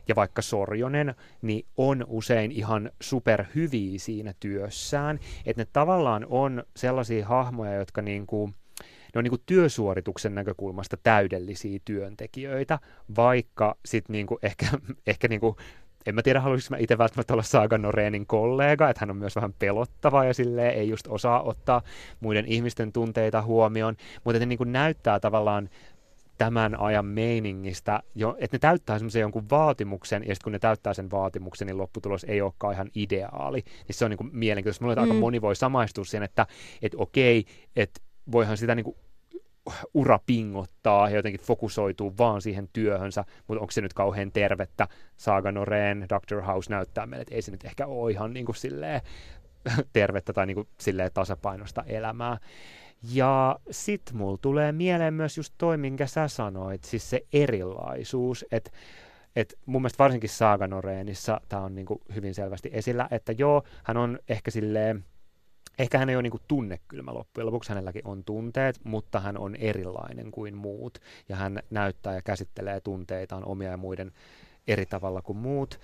[0.09, 7.27] ja vaikka Sorjonen, niin on usein ihan superhyviä siinä työssään, että ne tavallaan on sellaisia
[7.27, 8.55] hahmoja, jotka niin kuin,
[9.15, 12.79] ne on niin kuin työsuorituksen näkökulmasta täydellisiä työntekijöitä,
[13.17, 14.67] vaikka sitten niin kuin ehkä,
[15.07, 15.57] ehkä niin kuin
[16.09, 19.37] en mä tiedä, haluaisinko mä itse välttämättä olla Saga Noreenin kollega, että hän on myös
[19.37, 21.83] vähän pelottava ja silleen ei just osaa ottaa
[22.21, 25.69] muiden ihmisten tunteita huomioon, mutta ne niin kuin näyttää tavallaan
[26.39, 30.95] tämän ajan meiningistä, jo, että ne täyttää semmoisen jonkun vaatimuksen, ja sitten kun ne täyttää
[30.95, 33.63] sen vaatimuksen, niin lopputulos ei olekaan ihan ideaali.
[33.67, 34.85] Niin se on niin kuin mielenkiintoista.
[34.85, 35.03] Mulla mm.
[35.03, 36.47] aika moni voi samaistua siihen, että,
[36.83, 37.45] että okei,
[37.77, 38.01] että
[38.33, 38.97] voihan sitä niin kuin
[39.95, 44.89] ura pingottaa ja jotenkin fokusoituu vaan siihen työhönsä, mutta onko se nyt kauhean tervettä?
[45.17, 46.43] Saga Noreen, Dr.
[46.43, 49.01] House näyttää meille, että ei se nyt ehkä ole ihan niin kuin silleen
[49.93, 52.39] tervettä tai niin kuin silleen tasapainosta elämää.
[53.13, 58.71] Ja sit mulla tulee mieleen myös just toi, minkä sä sanoit, siis se erilaisuus, että
[59.37, 63.97] et mun mielestä varsinkin Saga Noreenissa tämä on niinku hyvin selvästi esillä, että joo, hän
[63.97, 65.05] on ehkä silleen,
[65.79, 70.31] ehkä hän ei ole niinku tunnekylmä loppujen lopuksi, hänelläkin on tunteet, mutta hän on erilainen
[70.31, 74.13] kuin muut, ja hän näyttää ja käsittelee tunteitaan omia ja muiden
[74.69, 75.81] eri tavalla kuin muut.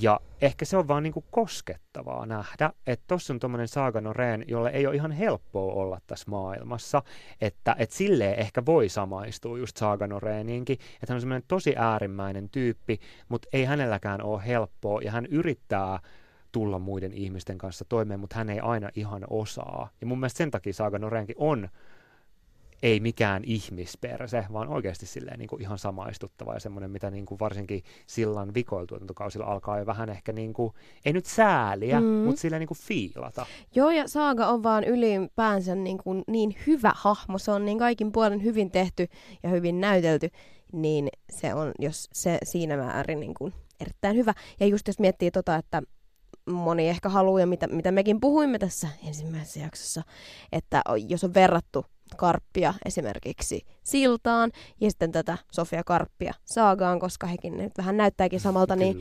[0.00, 4.70] Ja ehkä se on vaan niinku koskettavaa nähdä, että tuossa on tuommoinen Saga Noreen, jolle
[4.70, 7.02] ei ole ihan helppoa olla tässä maailmassa,
[7.40, 12.48] että et silleen ehkä voi samaistua just Saga Noreeniinkin, että hän on semmoinen tosi äärimmäinen
[12.48, 15.98] tyyppi, mutta ei hänelläkään ole helppoa, ja hän yrittää
[16.56, 19.88] tulla muiden ihmisten kanssa toimeen, mutta hän ei aina ihan osaa.
[20.00, 21.68] Ja mun mielestä sen takia Saga Noreenkin on
[22.82, 27.38] ei mikään ihmisperse, vaan oikeasti silleen niin kuin ihan samaistuttava ja semmoinen, mitä niin kuin
[27.38, 30.72] varsinkin sillan vikoiltuotantokausilla alkaa jo vähän ehkä, niin kuin,
[31.04, 32.06] ei nyt sääliä, mm.
[32.06, 33.46] mutta silleen niin kuin fiilata.
[33.74, 37.38] Joo, ja Saaga on vaan ylipäänsä niin, kuin niin hyvä hahmo.
[37.38, 39.08] Se on niin kaikin puolen hyvin tehty
[39.42, 40.30] ja hyvin näytelty,
[40.72, 44.34] niin se on, jos se siinä määrin niin kuin erittäin hyvä.
[44.60, 45.82] Ja just jos miettii tota, että
[46.50, 50.02] moni ehkä haluaa, ja mitä, mitä mekin puhuimme tässä ensimmäisessä jaksossa,
[50.52, 57.56] että jos on verrattu Karppia esimerkiksi Siltaan ja sitten tätä Sofia Karppia Saagaan, koska hekin
[57.56, 58.96] nyt vähän näyttääkin samalta, niin,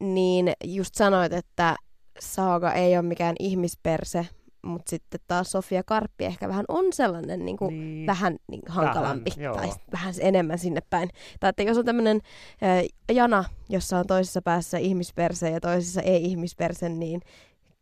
[0.00, 1.76] niin just sanoit, että
[2.18, 4.26] Saaga ei ole mikään ihmisperse,
[4.62, 8.06] mutta sitten taas Sofia Karppi ehkä vähän on sellainen niin kuin niin.
[8.06, 11.10] vähän niin hankalampi vähän, tai vähän enemmän sinne päin.
[11.40, 12.20] Tai että jos on tämmöinen
[12.62, 17.20] äh, jana, jossa on toisessa päässä ihmisperse ja toisessa ei-ihmisperse, niin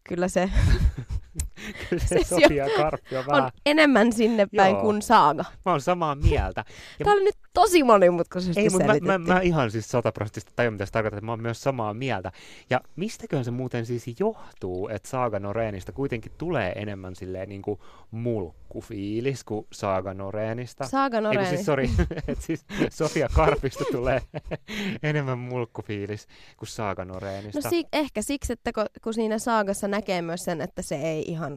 [0.04, 0.50] kyllä se,
[1.88, 3.44] kyllä se, se Sofia Karppi on, vähän...
[3.44, 4.82] on enemmän sinne päin Joo.
[4.82, 5.44] kuin Saaga.
[5.64, 6.64] Mä oon samaa mieltä.
[6.98, 10.72] Ja Tämä oli nyt tosi monimutkaisesti Ei, mutta mä, mä, mä, ihan siis sataprosenttisesti tajun,
[10.74, 12.32] mitä se tarkoittaa, että mä oon myös samaa mieltä.
[12.70, 17.80] Ja mistäköhän se muuten siis johtuu, että Saaga Noreenista kuitenkin tulee enemmän silleen niin kuin
[18.10, 20.88] mulkkufiilis kuin Saaga Noreenista?
[20.88, 21.56] Saaga Noreenista.
[21.56, 21.88] siis, sorry,
[22.28, 24.22] että siis Sofia Karpista tulee
[25.02, 27.60] enemmän mulkkufiilis kuin Saaga Noreenista.
[27.64, 31.22] No si- ehkä siksi, että kun, kun siinä Saagassa näkee myös sen, että se ei
[31.22, 31.56] ihan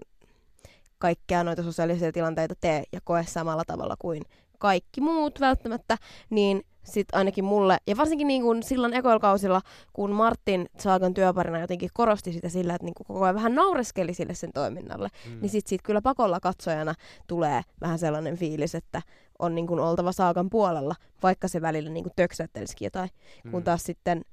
[0.97, 4.21] kaikkea noita sosiaalisia tilanteita tee ja koe samalla tavalla kuin
[4.63, 5.97] kaikki muut välttämättä,
[6.30, 9.62] niin sitten ainakin mulle, ja varsinkin niin kuin silloin ekoilkausilla,
[9.93, 14.13] kun Martin Saagan työparina jotenkin korosti sitä sillä, että niin kuin koko ajan vähän naureskeli
[14.13, 15.39] sille sen toiminnalle, mm.
[15.41, 16.93] niin sitten sit kyllä pakolla katsojana
[17.28, 19.02] tulee vähän sellainen fiilis, että
[19.39, 23.10] on niin kuin oltava Saagan puolella, vaikka se välillä niin kuin töksäyttelisikin jotain,
[23.43, 23.52] mm.
[23.52, 24.26] kun taas sitten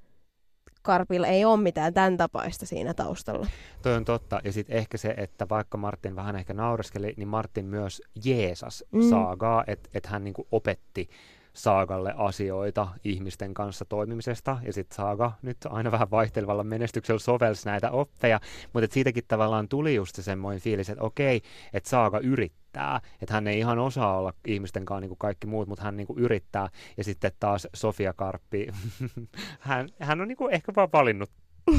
[0.83, 3.47] Karpilla ei ole mitään tämän tapaista siinä taustalla.
[3.83, 4.41] Toi on totta.
[4.45, 9.11] Ja sitten ehkä se, että vaikka Martin vähän ehkä naureskeli, niin Martin myös Jeesas mm.
[9.11, 11.09] saagaa, että et hän niinku opetti
[11.53, 17.91] Saagalle asioita ihmisten kanssa toimimisesta, ja sitten Saaga nyt aina vähän vaihtelevalla menestyksellä sovelsi näitä
[17.91, 18.41] oppeja,
[18.73, 23.47] mutta siitäkin tavallaan tuli just se semmoinen fiilis, että okei, että Saaga yrittää, että hän
[23.47, 26.69] ei ihan osaa olla ihmisten kanssa niin kuin kaikki muut, mutta hän niin kuin yrittää,
[26.97, 28.67] ja sitten taas Sofia Karppi,
[29.61, 31.31] hän, hän on niin kuin ehkä vaan valinnut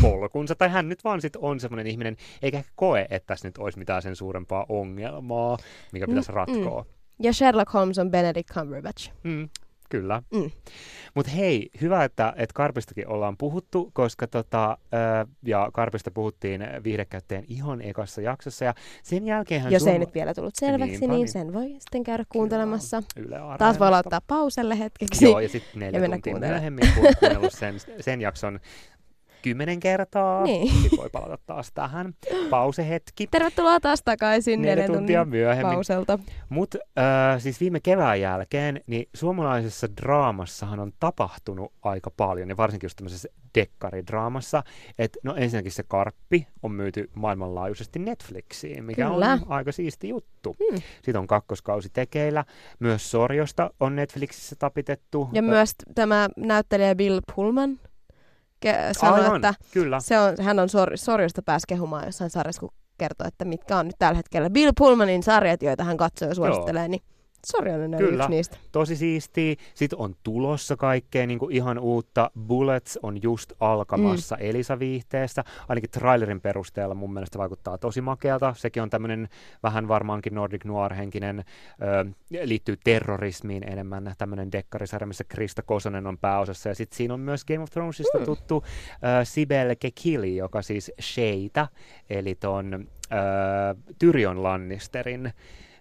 [0.02, 3.58] polkunsa, tai hän nyt vaan sit on semmoinen ihminen, eikä ehkä koe, että tässä nyt
[3.58, 5.58] olisi mitään sen suurempaa ongelmaa,
[5.92, 6.82] mikä pitäisi mm, ratkoa.
[6.82, 7.01] Mm.
[7.22, 9.12] Ja Sherlock Holmes on Benedict Cumberbatch.
[9.24, 9.50] Mm,
[9.90, 10.22] kyllä.
[10.34, 10.52] Mm.
[11.14, 14.78] Mutta hei, hyvä, että, että Karpistakin ollaan puhuttu, koska tota,
[15.46, 18.66] ja Karpista puhuttiin viihdekäyttäjän ihan ekassa jaksossa.
[18.66, 19.94] Ja sen jälkeen Jos suom...
[19.94, 23.04] ei nyt vielä tullut selväksi, Niinpä, niin sen voi sitten käydä kuuntelemassa.
[23.58, 25.26] Taas voi laittaa pauselle hetkeksi.
[25.26, 28.60] Joo, ja sitten neljä tuntia myöhemmin, kuunnellut sen, sen jakson
[29.42, 30.44] kymmenen kertaa.
[30.44, 30.74] Niin.
[30.82, 32.14] Sitten voi palata taas tähän.
[32.50, 33.28] Pausehetki.
[33.28, 35.74] Tervetuloa taas takaisin neljä tuntia myöhemmin.
[35.74, 36.20] pauselta.
[36.50, 42.86] Mutta äh, siis viime kevään jälkeen, niin suomalaisessa draamassahan on tapahtunut aika paljon, ja varsinkin
[42.86, 44.64] just tämmöisessä dekkaridraamassa,
[45.00, 49.34] että no ensinnäkin se Karppi on myyty maailmanlaajuisesti Netflixiin, mikä Kyllä.
[49.34, 50.56] on aika siisti juttu.
[50.60, 50.82] Hmm.
[50.96, 52.46] Sitten on kakkoskausi tekeillä.
[52.80, 55.30] Myös Sorjosta on Netflixissä tapitettu.
[55.34, 57.80] Ja myös tämä näyttelijä Bill Pullman
[58.66, 60.00] ke- sanoi, Aivan, että kyllä.
[60.00, 63.86] Se on, hän on sor- Sorjosta pääsi kehumaan jossain sarjassa, kun kertoo, että mitkä on
[63.86, 66.88] nyt tällä hetkellä Bill Pullmanin sarjat, joita hän katsoo ja suosittelee, Joo.
[66.88, 67.02] niin
[67.46, 68.58] Sorjonen on Kyllä, yksi niistä.
[68.72, 69.56] tosi siistiä.
[69.74, 72.32] Sitten on tulossa kaikkea niin kuin ihan uutta.
[72.48, 74.46] Bullets on just alkamassa mm.
[74.46, 75.44] Elisa-viihteessä.
[75.68, 78.54] Ainakin trailerin perusteella mun mielestä vaikuttaa tosi makealta.
[78.58, 79.30] Sekin on tämmöinen
[79.64, 81.44] vähän varmaankin Nordic Noir-henkinen,
[81.82, 82.06] ö,
[82.44, 84.14] liittyy terrorismiin enemmän.
[84.18, 86.70] Tämmöinen dekkarisarja, missä Krista Kosonen on pääosassa.
[86.70, 88.26] Ja sitten siinä on myös Game of Thronesista mm.
[88.26, 88.64] tuttu
[89.22, 91.68] ö, Sibel Kekili, joka siis Sheita,
[92.10, 95.34] eli ton ö, Tyrion Lannisterin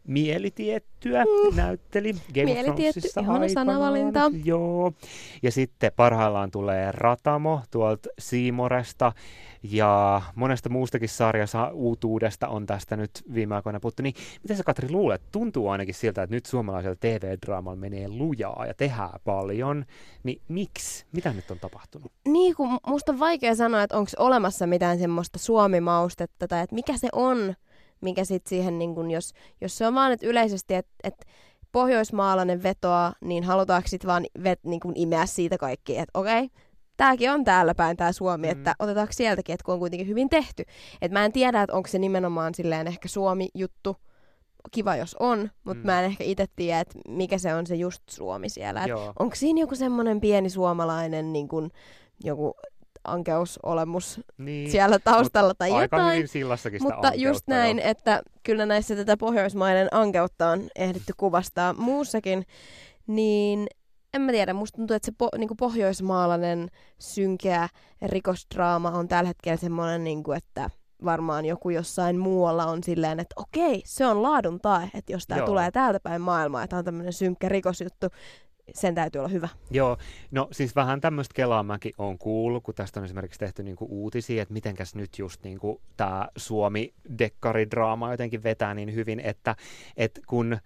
[0.07, 1.57] mielitiettyä mm.
[1.57, 4.31] näytteli Game Mielitietty, ihana sanavalinta.
[4.45, 4.93] Joo.
[5.43, 9.13] Ja sitten parhaillaan tulee Ratamo tuolta Siimoresta
[9.63, 14.03] ja monesta muustakin sarjassa uutuudesta on tästä nyt viime aikoina puhuttu.
[14.03, 15.23] Niin mitä sä Katri luulet?
[15.33, 19.85] Tuntuu ainakin siltä, että nyt suomalaisella TV-draamalla menee lujaa ja tehdään paljon.
[20.23, 21.07] Niin miksi?
[21.13, 22.13] Mitä nyt on tapahtunut?
[22.29, 26.97] Niin, kun musta on vaikea sanoa, että onko olemassa mitään semmoista suomimaustetta tai että mikä
[26.97, 27.55] se on,
[28.01, 31.27] mikä sitten siihen, niin kun jos, jos se on vaan että yleisesti, että et
[31.73, 36.61] pohjoismaalainen vetoa, niin halutaanko sitten vaan vet, niin kun imeä siitä kaikki, että okei, okay,
[36.97, 38.53] tämäkin on täällä päin tämä Suomi, mm.
[38.53, 40.65] että otetaanko sieltäkin, että kun on kuitenkin hyvin tehty.
[41.03, 43.97] Että mä en tiedä, että onko se nimenomaan silleen ehkä Suomi-juttu,
[44.71, 45.87] kiva jos on, mutta mm.
[45.87, 48.87] mä en ehkä itse tiedä, että mikä se on se just Suomi siellä.
[49.19, 51.71] Onko siinä joku semmoinen pieni suomalainen niin kun,
[52.25, 52.55] joku
[53.05, 54.71] ankeusolemus Niin.
[54.71, 56.15] siellä taustalla tai Aika jotain.
[56.17, 57.89] hyvin sillassakin sitä Mutta just näin, joo.
[57.91, 62.47] että kyllä näissä tätä pohjoismaiden ankeutta on ehditty kuvastaa muussakin,
[63.07, 63.67] niin
[64.15, 67.69] en mä tiedä, musta tuntuu, että se po, niinku pohjoismaalainen synkeä
[68.03, 70.71] rikosdraama on tällä hetkellä semmoinen, niinku, että
[71.05, 75.43] varmaan joku jossain muualla on silleen, että okei, se on laadun tae, että jos tämä
[75.43, 78.07] tulee täältä päin maailmaa, että on tämmöinen synkkä rikosjuttu,
[78.75, 79.49] sen täytyy olla hyvä.
[79.71, 79.97] Joo,
[80.31, 84.43] no siis vähän tämmöistä kelaa mäkin on kuullut, kun tästä on esimerkiksi tehty niinku uutisia,
[84.43, 89.57] että mitenkäs nyt just niinku tämä Suomi-dekkaridraama jotenkin vetää niin hyvin, että
[89.97, 90.59] et kun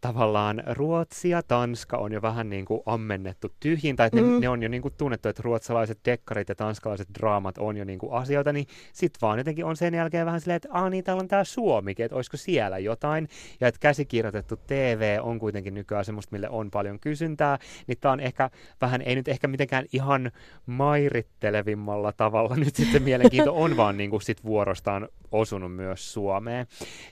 [0.00, 4.40] tavallaan Ruotsi ja Tanska on jo vähän niin kuin ammennettu tyhjiin, tai että ne, Mm.
[4.40, 7.98] ne on jo niin kuin tunnettu, että ruotsalaiset dekkarit ja tanskalaiset draamat on jo niin
[7.98, 11.20] kuin asioita, niin sit vaan jotenkin on sen jälkeen vähän silleen, että aah niin, täällä
[11.20, 13.28] on tää Suomikin, että olisiko siellä jotain,
[13.60, 18.20] ja että käsikirjoitettu TV on kuitenkin nykyään semmoista, mille on paljon kysyntää, niin tää on
[18.20, 20.30] ehkä vähän, ei nyt ehkä mitenkään ihan
[20.66, 26.66] maiриttelevimmalla tavalla nyt sitten mielenkiinto on vaan niin kuin sit vuorostaan osunut myös Suomeen.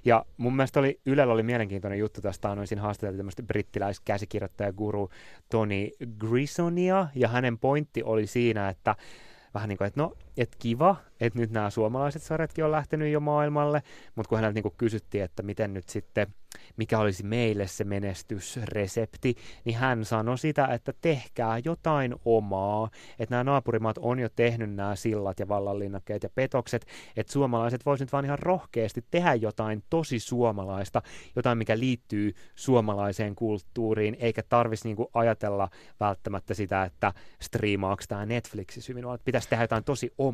[0.05, 5.11] Ja mun mielestä oli, Ylellä oli mielenkiintoinen juttu tästä, on siinä haastateltiin tämmöistä brittiläiskäsikirjoittajaguru
[5.51, 5.89] Tony
[6.19, 8.97] Grisonia, ja hänen pointti oli siinä, että
[9.55, 13.21] vähän niin kuin, että no, että kiva, että nyt nämä suomalaiset sarjatkin on lähtenyt jo
[13.21, 13.83] maailmalle,
[14.15, 16.27] mutta kun häneltä niin kysyttiin, että miten nyt sitten,
[16.77, 23.45] mikä olisi meille se menestysresepti, niin hän sanoi sitä, että tehkää jotain omaa, että nämä
[23.45, 28.25] naapurimaat on jo tehnyt nämä sillat ja vallanlinnakkeet ja petokset, että suomalaiset voisivat nyt vaan
[28.25, 31.03] ihan rohkeasti tehdä jotain tosi suomalaista,
[31.37, 35.69] jotain, mikä liittyy suomalaiseen kulttuuriin, eikä tarvitsisi niinku ajatella
[36.01, 40.28] välttämättä sitä, että striimaako tämä Netflixissä hyvin, vaan pitäisi tehdä jotain tosi omaa.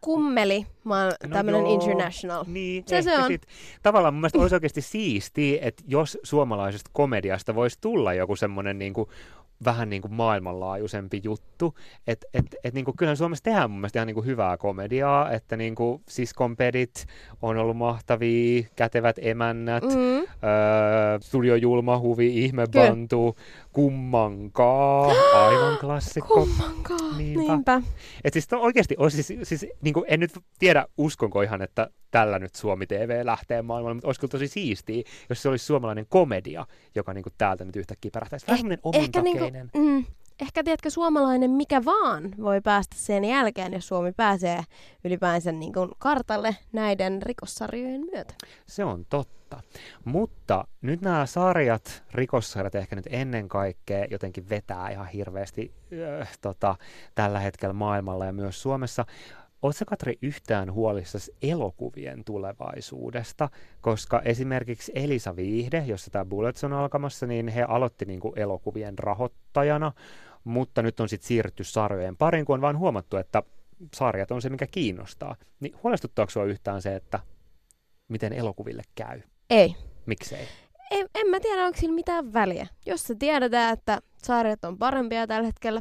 [0.00, 1.74] Kummeli, mä oon No tämmönen joo.
[1.74, 2.44] international.
[2.48, 3.26] Niin, Se se on.
[3.26, 3.42] Sit,
[3.82, 8.94] tavallaan mun mielestä olisi oikeasti siistiä, että jos suomalaisesta komediasta voisi tulla joku semmoinen niin
[8.94, 9.08] kuin,
[9.64, 11.74] vähän niin kuin maailmanlaajuisempi juttu,
[12.06, 15.30] että et, et, niin kuin, kyllähän Suomessa tehdään mun mielestä ihan niin kuin hyvää komediaa,
[15.30, 17.06] että niin kuin siskonpedit
[17.42, 20.16] on ollut mahtavia, kätevät emännät, Mm.
[20.18, 20.26] öö,
[21.20, 23.36] Studio Julma, Huvi, Ihmebantu,
[23.72, 25.06] Kummankaa,
[25.46, 26.34] aivan klassikko.
[26.34, 27.18] Kummankaan.
[27.18, 27.42] Niinpä.
[27.52, 27.82] Niinpä.
[28.24, 31.90] Et siis to oikeasti olisi, siis, siis niin kuin, en nyt tiedä uskonko ihan, että
[32.10, 36.06] tällä nyt Suomi TV lähtee maailmalle, mutta olisi kyllä tosi siistiä, jos se olisi suomalainen
[36.08, 38.46] komedia, joka niin kuin, täältä nyt yhtäkkiä pärähtäisi.
[38.46, 40.04] Vähän semmoinen Ehkä, niinku, omintakeinen.
[40.04, 40.04] mm,
[40.40, 44.62] ehkä tiedätkö, suomalainen mikä vaan voi päästä sen jälkeen, jos Suomi pääsee
[45.04, 48.34] ylipäänsä niin kuin kartalle näiden rikossarjojen myötä.
[48.66, 49.36] Se on totta.
[50.04, 55.72] Mutta nyt nämä sarjat, rikossarjat ehkä nyt ennen kaikkea jotenkin vetää ihan hirveästi
[56.20, 56.76] äh, tota,
[57.14, 59.06] tällä hetkellä maailmalla ja myös Suomessa.
[59.66, 63.48] Oletko Katri yhtään huolissasi elokuvien tulevaisuudesta?
[63.80, 68.98] Koska esimerkiksi Elisa Viihde, jossa tämä Bullets on alkamassa, niin he aloitti niin kuin elokuvien
[68.98, 69.92] rahoittajana,
[70.44, 73.42] mutta nyt on sitten siirrytty sarjojen pariin, kun on vaan huomattu, että
[73.94, 75.36] sarjat on se, mikä kiinnostaa.
[75.60, 77.20] Niin huolestuttaako sinua yhtään se, että
[78.08, 79.20] miten elokuville käy?
[79.50, 79.76] Ei.
[80.06, 80.48] Miksei?
[80.90, 82.66] En, en mä tiedä, onko sillä mitään väliä.
[82.86, 85.80] Jos se tiedetään, että sarjat on parempia tällä hetkellä,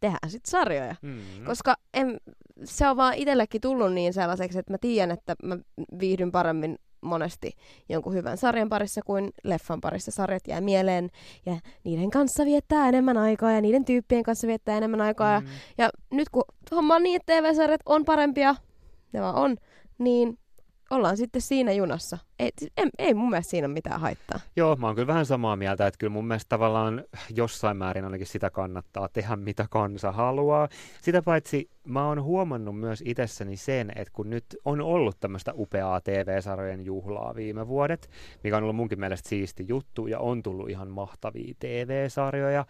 [0.00, 0.94] tehdään sitten sarjoja.
[1.02, 1.20] Mm.
[1.46, 2.20] Koska en,
[2.64, 5.56] se on vaan itsellekin tullut niin sellaiseksi, että mä tiedän, että mä
[6.00, 7.52] viihdyn paremmin monesti
[7.88, 10.10] jonkun hyvän sarjan parissa kuin leffan parissa.
[10.10, 11.10] Sarjat jää mieleen
[11.46, 15.40] ja niiden kanssa viettää enemmän aikaa ja niiden tyyppien kanssa viettää enemmän aikaa.
[15.40, 15.46] Mm.
[15.46, 15.52] Mm.
[15.78, 18.54] Ja nyt kun homma on niin, että TV-sarjat on parempia,
[19.12, 19.56] ne vaan on,
[19.98, 20.38] niin
[20.90, 22.18] ollaan sitten siinä junassa.
[22.38, 24.40] Ei, ei, ei mun mielestä siinä ole mitään haittaa.
[24.56, 28.26] Joo, mä oon kyllä vähän samaa mieltä, että kyllä mun mielestä tavallaan jossain määrin ainakin
[28.26, 30.68] sitä kannattaa tehdä, mitä kansa haluaa.
[31.02, 36.00] Sitä paitsi mä oon huomannut myös itsessäni sen, että kun nyt on ollut tämmöistä upeaa
[36.00, 38.10] TV-sarjojen juhlaa viime vuodet,
[38.44, 42.64] mikä on ollut munkin mielestä siisti juttu, ja on tullut ihan mahtavia TV-sarjoja,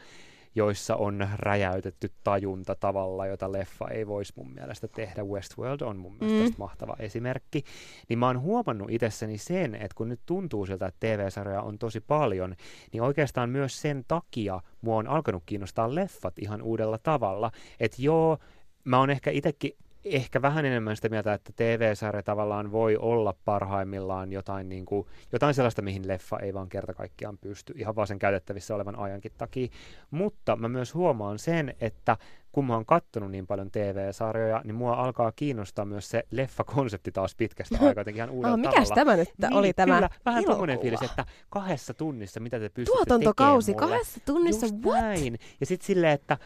[0.54, 5.24] joissa on räjäytetty tajunta tavalla, jota leffa ei voisi mun mielestä tehdä.
[5.24, 6.44] Westworld on mun mielestä Mm.
[6.44, 7.64] tästä mahtava esimerkki.
[8.08, 12.00] Niin mä oon huomannut itsessäni sen, että kun nyt tuntuu siltä, että TV-sarjoja on tosi
[12.00, 12.54] paljon,
[12.92, 17.50] niin oikeastaan myös sen takia mua on alkanut kiinnostaa leffat ihan uudella tavalla.
[17.80, 18.38] Että joo,
[18.84, 19.72] mä oon ehkä itsekin
[20.04, 25.54] ehkä vähän enemmän sitä mieltä, että TV-sarja tavallaan voi olla parhaimmillaan jotain, niin kuin, jotain
[25.54, 29.68] sellaista, mihin leffa ei vaan kerta kaikkiaan pysty, ihan vaan sen käytettävissä olevan ajankin takia.
[30.10, 32.16] Mutta mä myös huomaan sen, että
[32.52, 37.34] kun mä oon kattonut niin paljon TV-sarjoja, niin mua alkaa kiinnostaa myös se leffakonsepti taas
[37.34, 38.94] pitkästä aikaa jotenkin ihan uudella Ah, mikäs tavalla.
[38.94, 42.96] tämä nyt niin, oli tämä kyllä, vähän tommonen fiilis, että kahdessa tunnissa mitä te pystytte
[42.96, 43.96] Tuotantokausi tekemään mulle.
[43.98, 45.00] kahdessa tunnissa, Just what?
[45.00, 45.38] näin.
[45.60, 46.38] Ja sitten silleen, että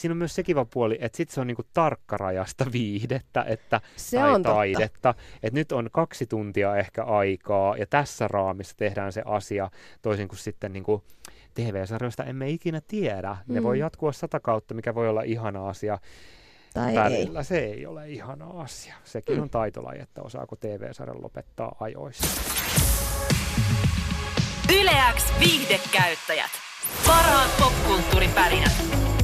[0.00, 4.16] siinä on myös se kiva puoli, että sit se on niinku tarkkarajasta viihdettä että, Se
[4.16, 4.54] tai on totta.
[4.54, 5.14] taidetta.
[5.42, 9.70] Että nyt on kaksi tuntia ehkä aikaa ja tässä raamissa tehdään se asia
[10.02, 11.04] toisin kuin sitten niinku
[11.54, 13.36] TV-sarjoista emme ikinä tiedä.
[13.48, 13.64] Ne Mm.
[13.64, 15.98] voi jatkua sata kautta, mikä voi olla ihana asia.
[16.74, 17.42] Tai välillä.
[17.42, 18.94] Se ei ole ihana asia.
[19.04, 19.42] Sekin mm.
[19.42, 22.40] on taitolaji, että osaako TV-sarjan lopettaa ajoissa.
[24.80, 26.50] Yleäks viihdekäyttäjät.
[27.06, 29.19] Parhaat popkulttuuripärinät.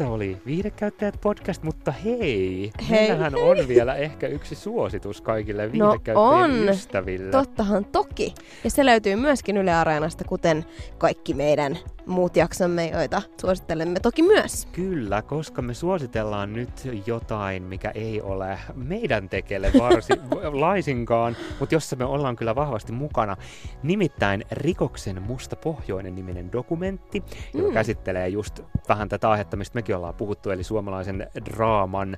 [0.00, 2.98] Tässä oli Viihdekäyttäjät podcast, mutta hei, Hei.
[3.08, 6.68] meillähän on vielä ehkä yksi suositus kaikille No viihdekäyttäjien on.
[6.68, 7.30] ystäville.
[7.30, 8.34] Tottahan toki.
[8.64, 10.64] Ja se löytyy myöskin Yle Areenasta, kuten
[10.98, 11.78] kaikki meidän
[12.10, 14.66] muut jaksomme, joita suosittelemme toki myös.
[14.72, 20.12] Kyllä, koska me suositellaan nyt jotain, mikä ei ole meidän tekele varsi,
[20.52, 23.36] laisinkaan, mutta jossa me ollaan kyllä vahvasti mukana.
[23.82, 27.22] Nimittäin Rikoksen musta pohjoinen niminen dokumentti,
[27.54, 27.74] joka Mm.
[27.74, 32.16] käsittelee just vähän tätä aihetta, mistä mekin ollaan puhuttu, eli suomalaisen draaman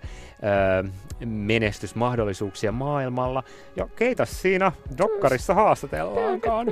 [0.85, 0.89] ö,
[1.27, 3.43] menestysmahdollisuuksia maailmalla.
[3.77, 6.67] Ja keitä siinä dokkarissa haastatellaankaan?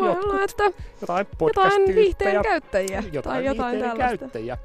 [0.00, 2.42] Jotkut jotain podcast-tyyppejä.
[2.60, 4.18] Käyttäjiä Jotain, tai jotain tällaista.
[4.18, 4.58] käyttäjiä.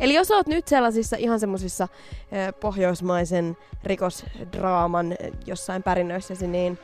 [0.00, 1.88] Eli jos oot nyt sellaisissa ihan semmoisissa
[2.32, 5.14] eh, pohjoismaisen rikosdraaman
[5.46, 6.78] jossain pärinöissäsi, niin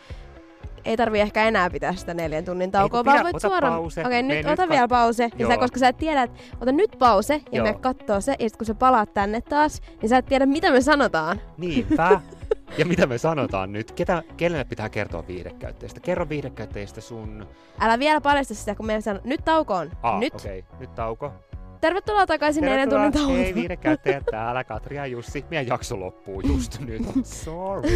[0.85, 3.81] ei tarvi ehkä enää pitää sitä neljän tunnin taukoa, kun vaan pidä- voit ota suoraan...
[3.81, 5.31] Okei, mene nyt ota vielä pause.
[5.39, 7.67] Ja sä, koska sä et tiedä, että ota nyt pause ja Joo.
[7.67, 8.35] mene kattoo se.
[8.39, 11.41] Ja sit kun sä palaat tänne taas, niin sä et tiedä, mitä me sanotaan.
[11.59, 12.21] Niinpä.
[12.79, 13.93] Ja mitä me sanotaan nyt?
[13.93, 16.01] Ketä, kenelle pitää kertoa viihdekäyttäjistä?
[16.01, 17.47] Kerro viihdekäyttäjistä sun...
[17.81, 19.91] Älä vielä paljasta sitä, kun me sanon, nyt taukoon.
[20.03, 20.35] Ah, nyt.
[20.35, 20.59] okei.
[20.59, 20.81] Okay.
[20.81, 21.33] Nyt tauko.
[21.81, 23.27] Tervetuloa takaisin neljän tunnin Tervetuloa.
[23.29, 23.45] tauolta.
[23.45, 25.45] Hei viihdekäyttäjät täällä, Katri ja Jussi.
[25.51, 27.03] Meidän jakso loppuu just nyt.
[27.25, 27.91] Sorry.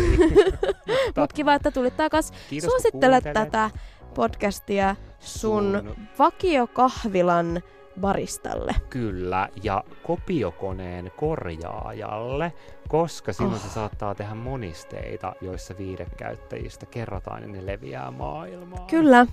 [1.17, 2.33] Mut kiva, että tulit takas.
[2.51, 3.71] Kiitos, Suosittele tätä
[4.15, 7.63] podcastia sun Sun- vakiokahvilan
[8.01, 8.75] baristalle.
[8.91, 12.53] Kyllä, ja kopiokoneen korjaajalle,
[12.89, 13.61] koska silloin Oh.
[13.63, 18.87] se saattaa tehdä monisteita, joissa viihdekäyttäjistä kerrotaan ja ne leviää maailmaan.
[18.87, 19.27] Kyllä.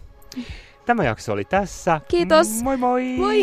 [0.85, 2.01] Tämä jakso oli tässä.
[2.07, 2.47] Kiitos.
[2.63, 3.03] Moi moi!
[3.17, 3.41] Moi!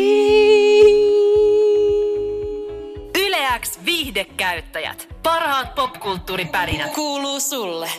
[3.25, 5.15] Yleäks viihdekäyttäjät.
[5.23, 6.91] Parhaat popkulttuuripärinät.
[6.95, 7.89] Kuuluu sulle.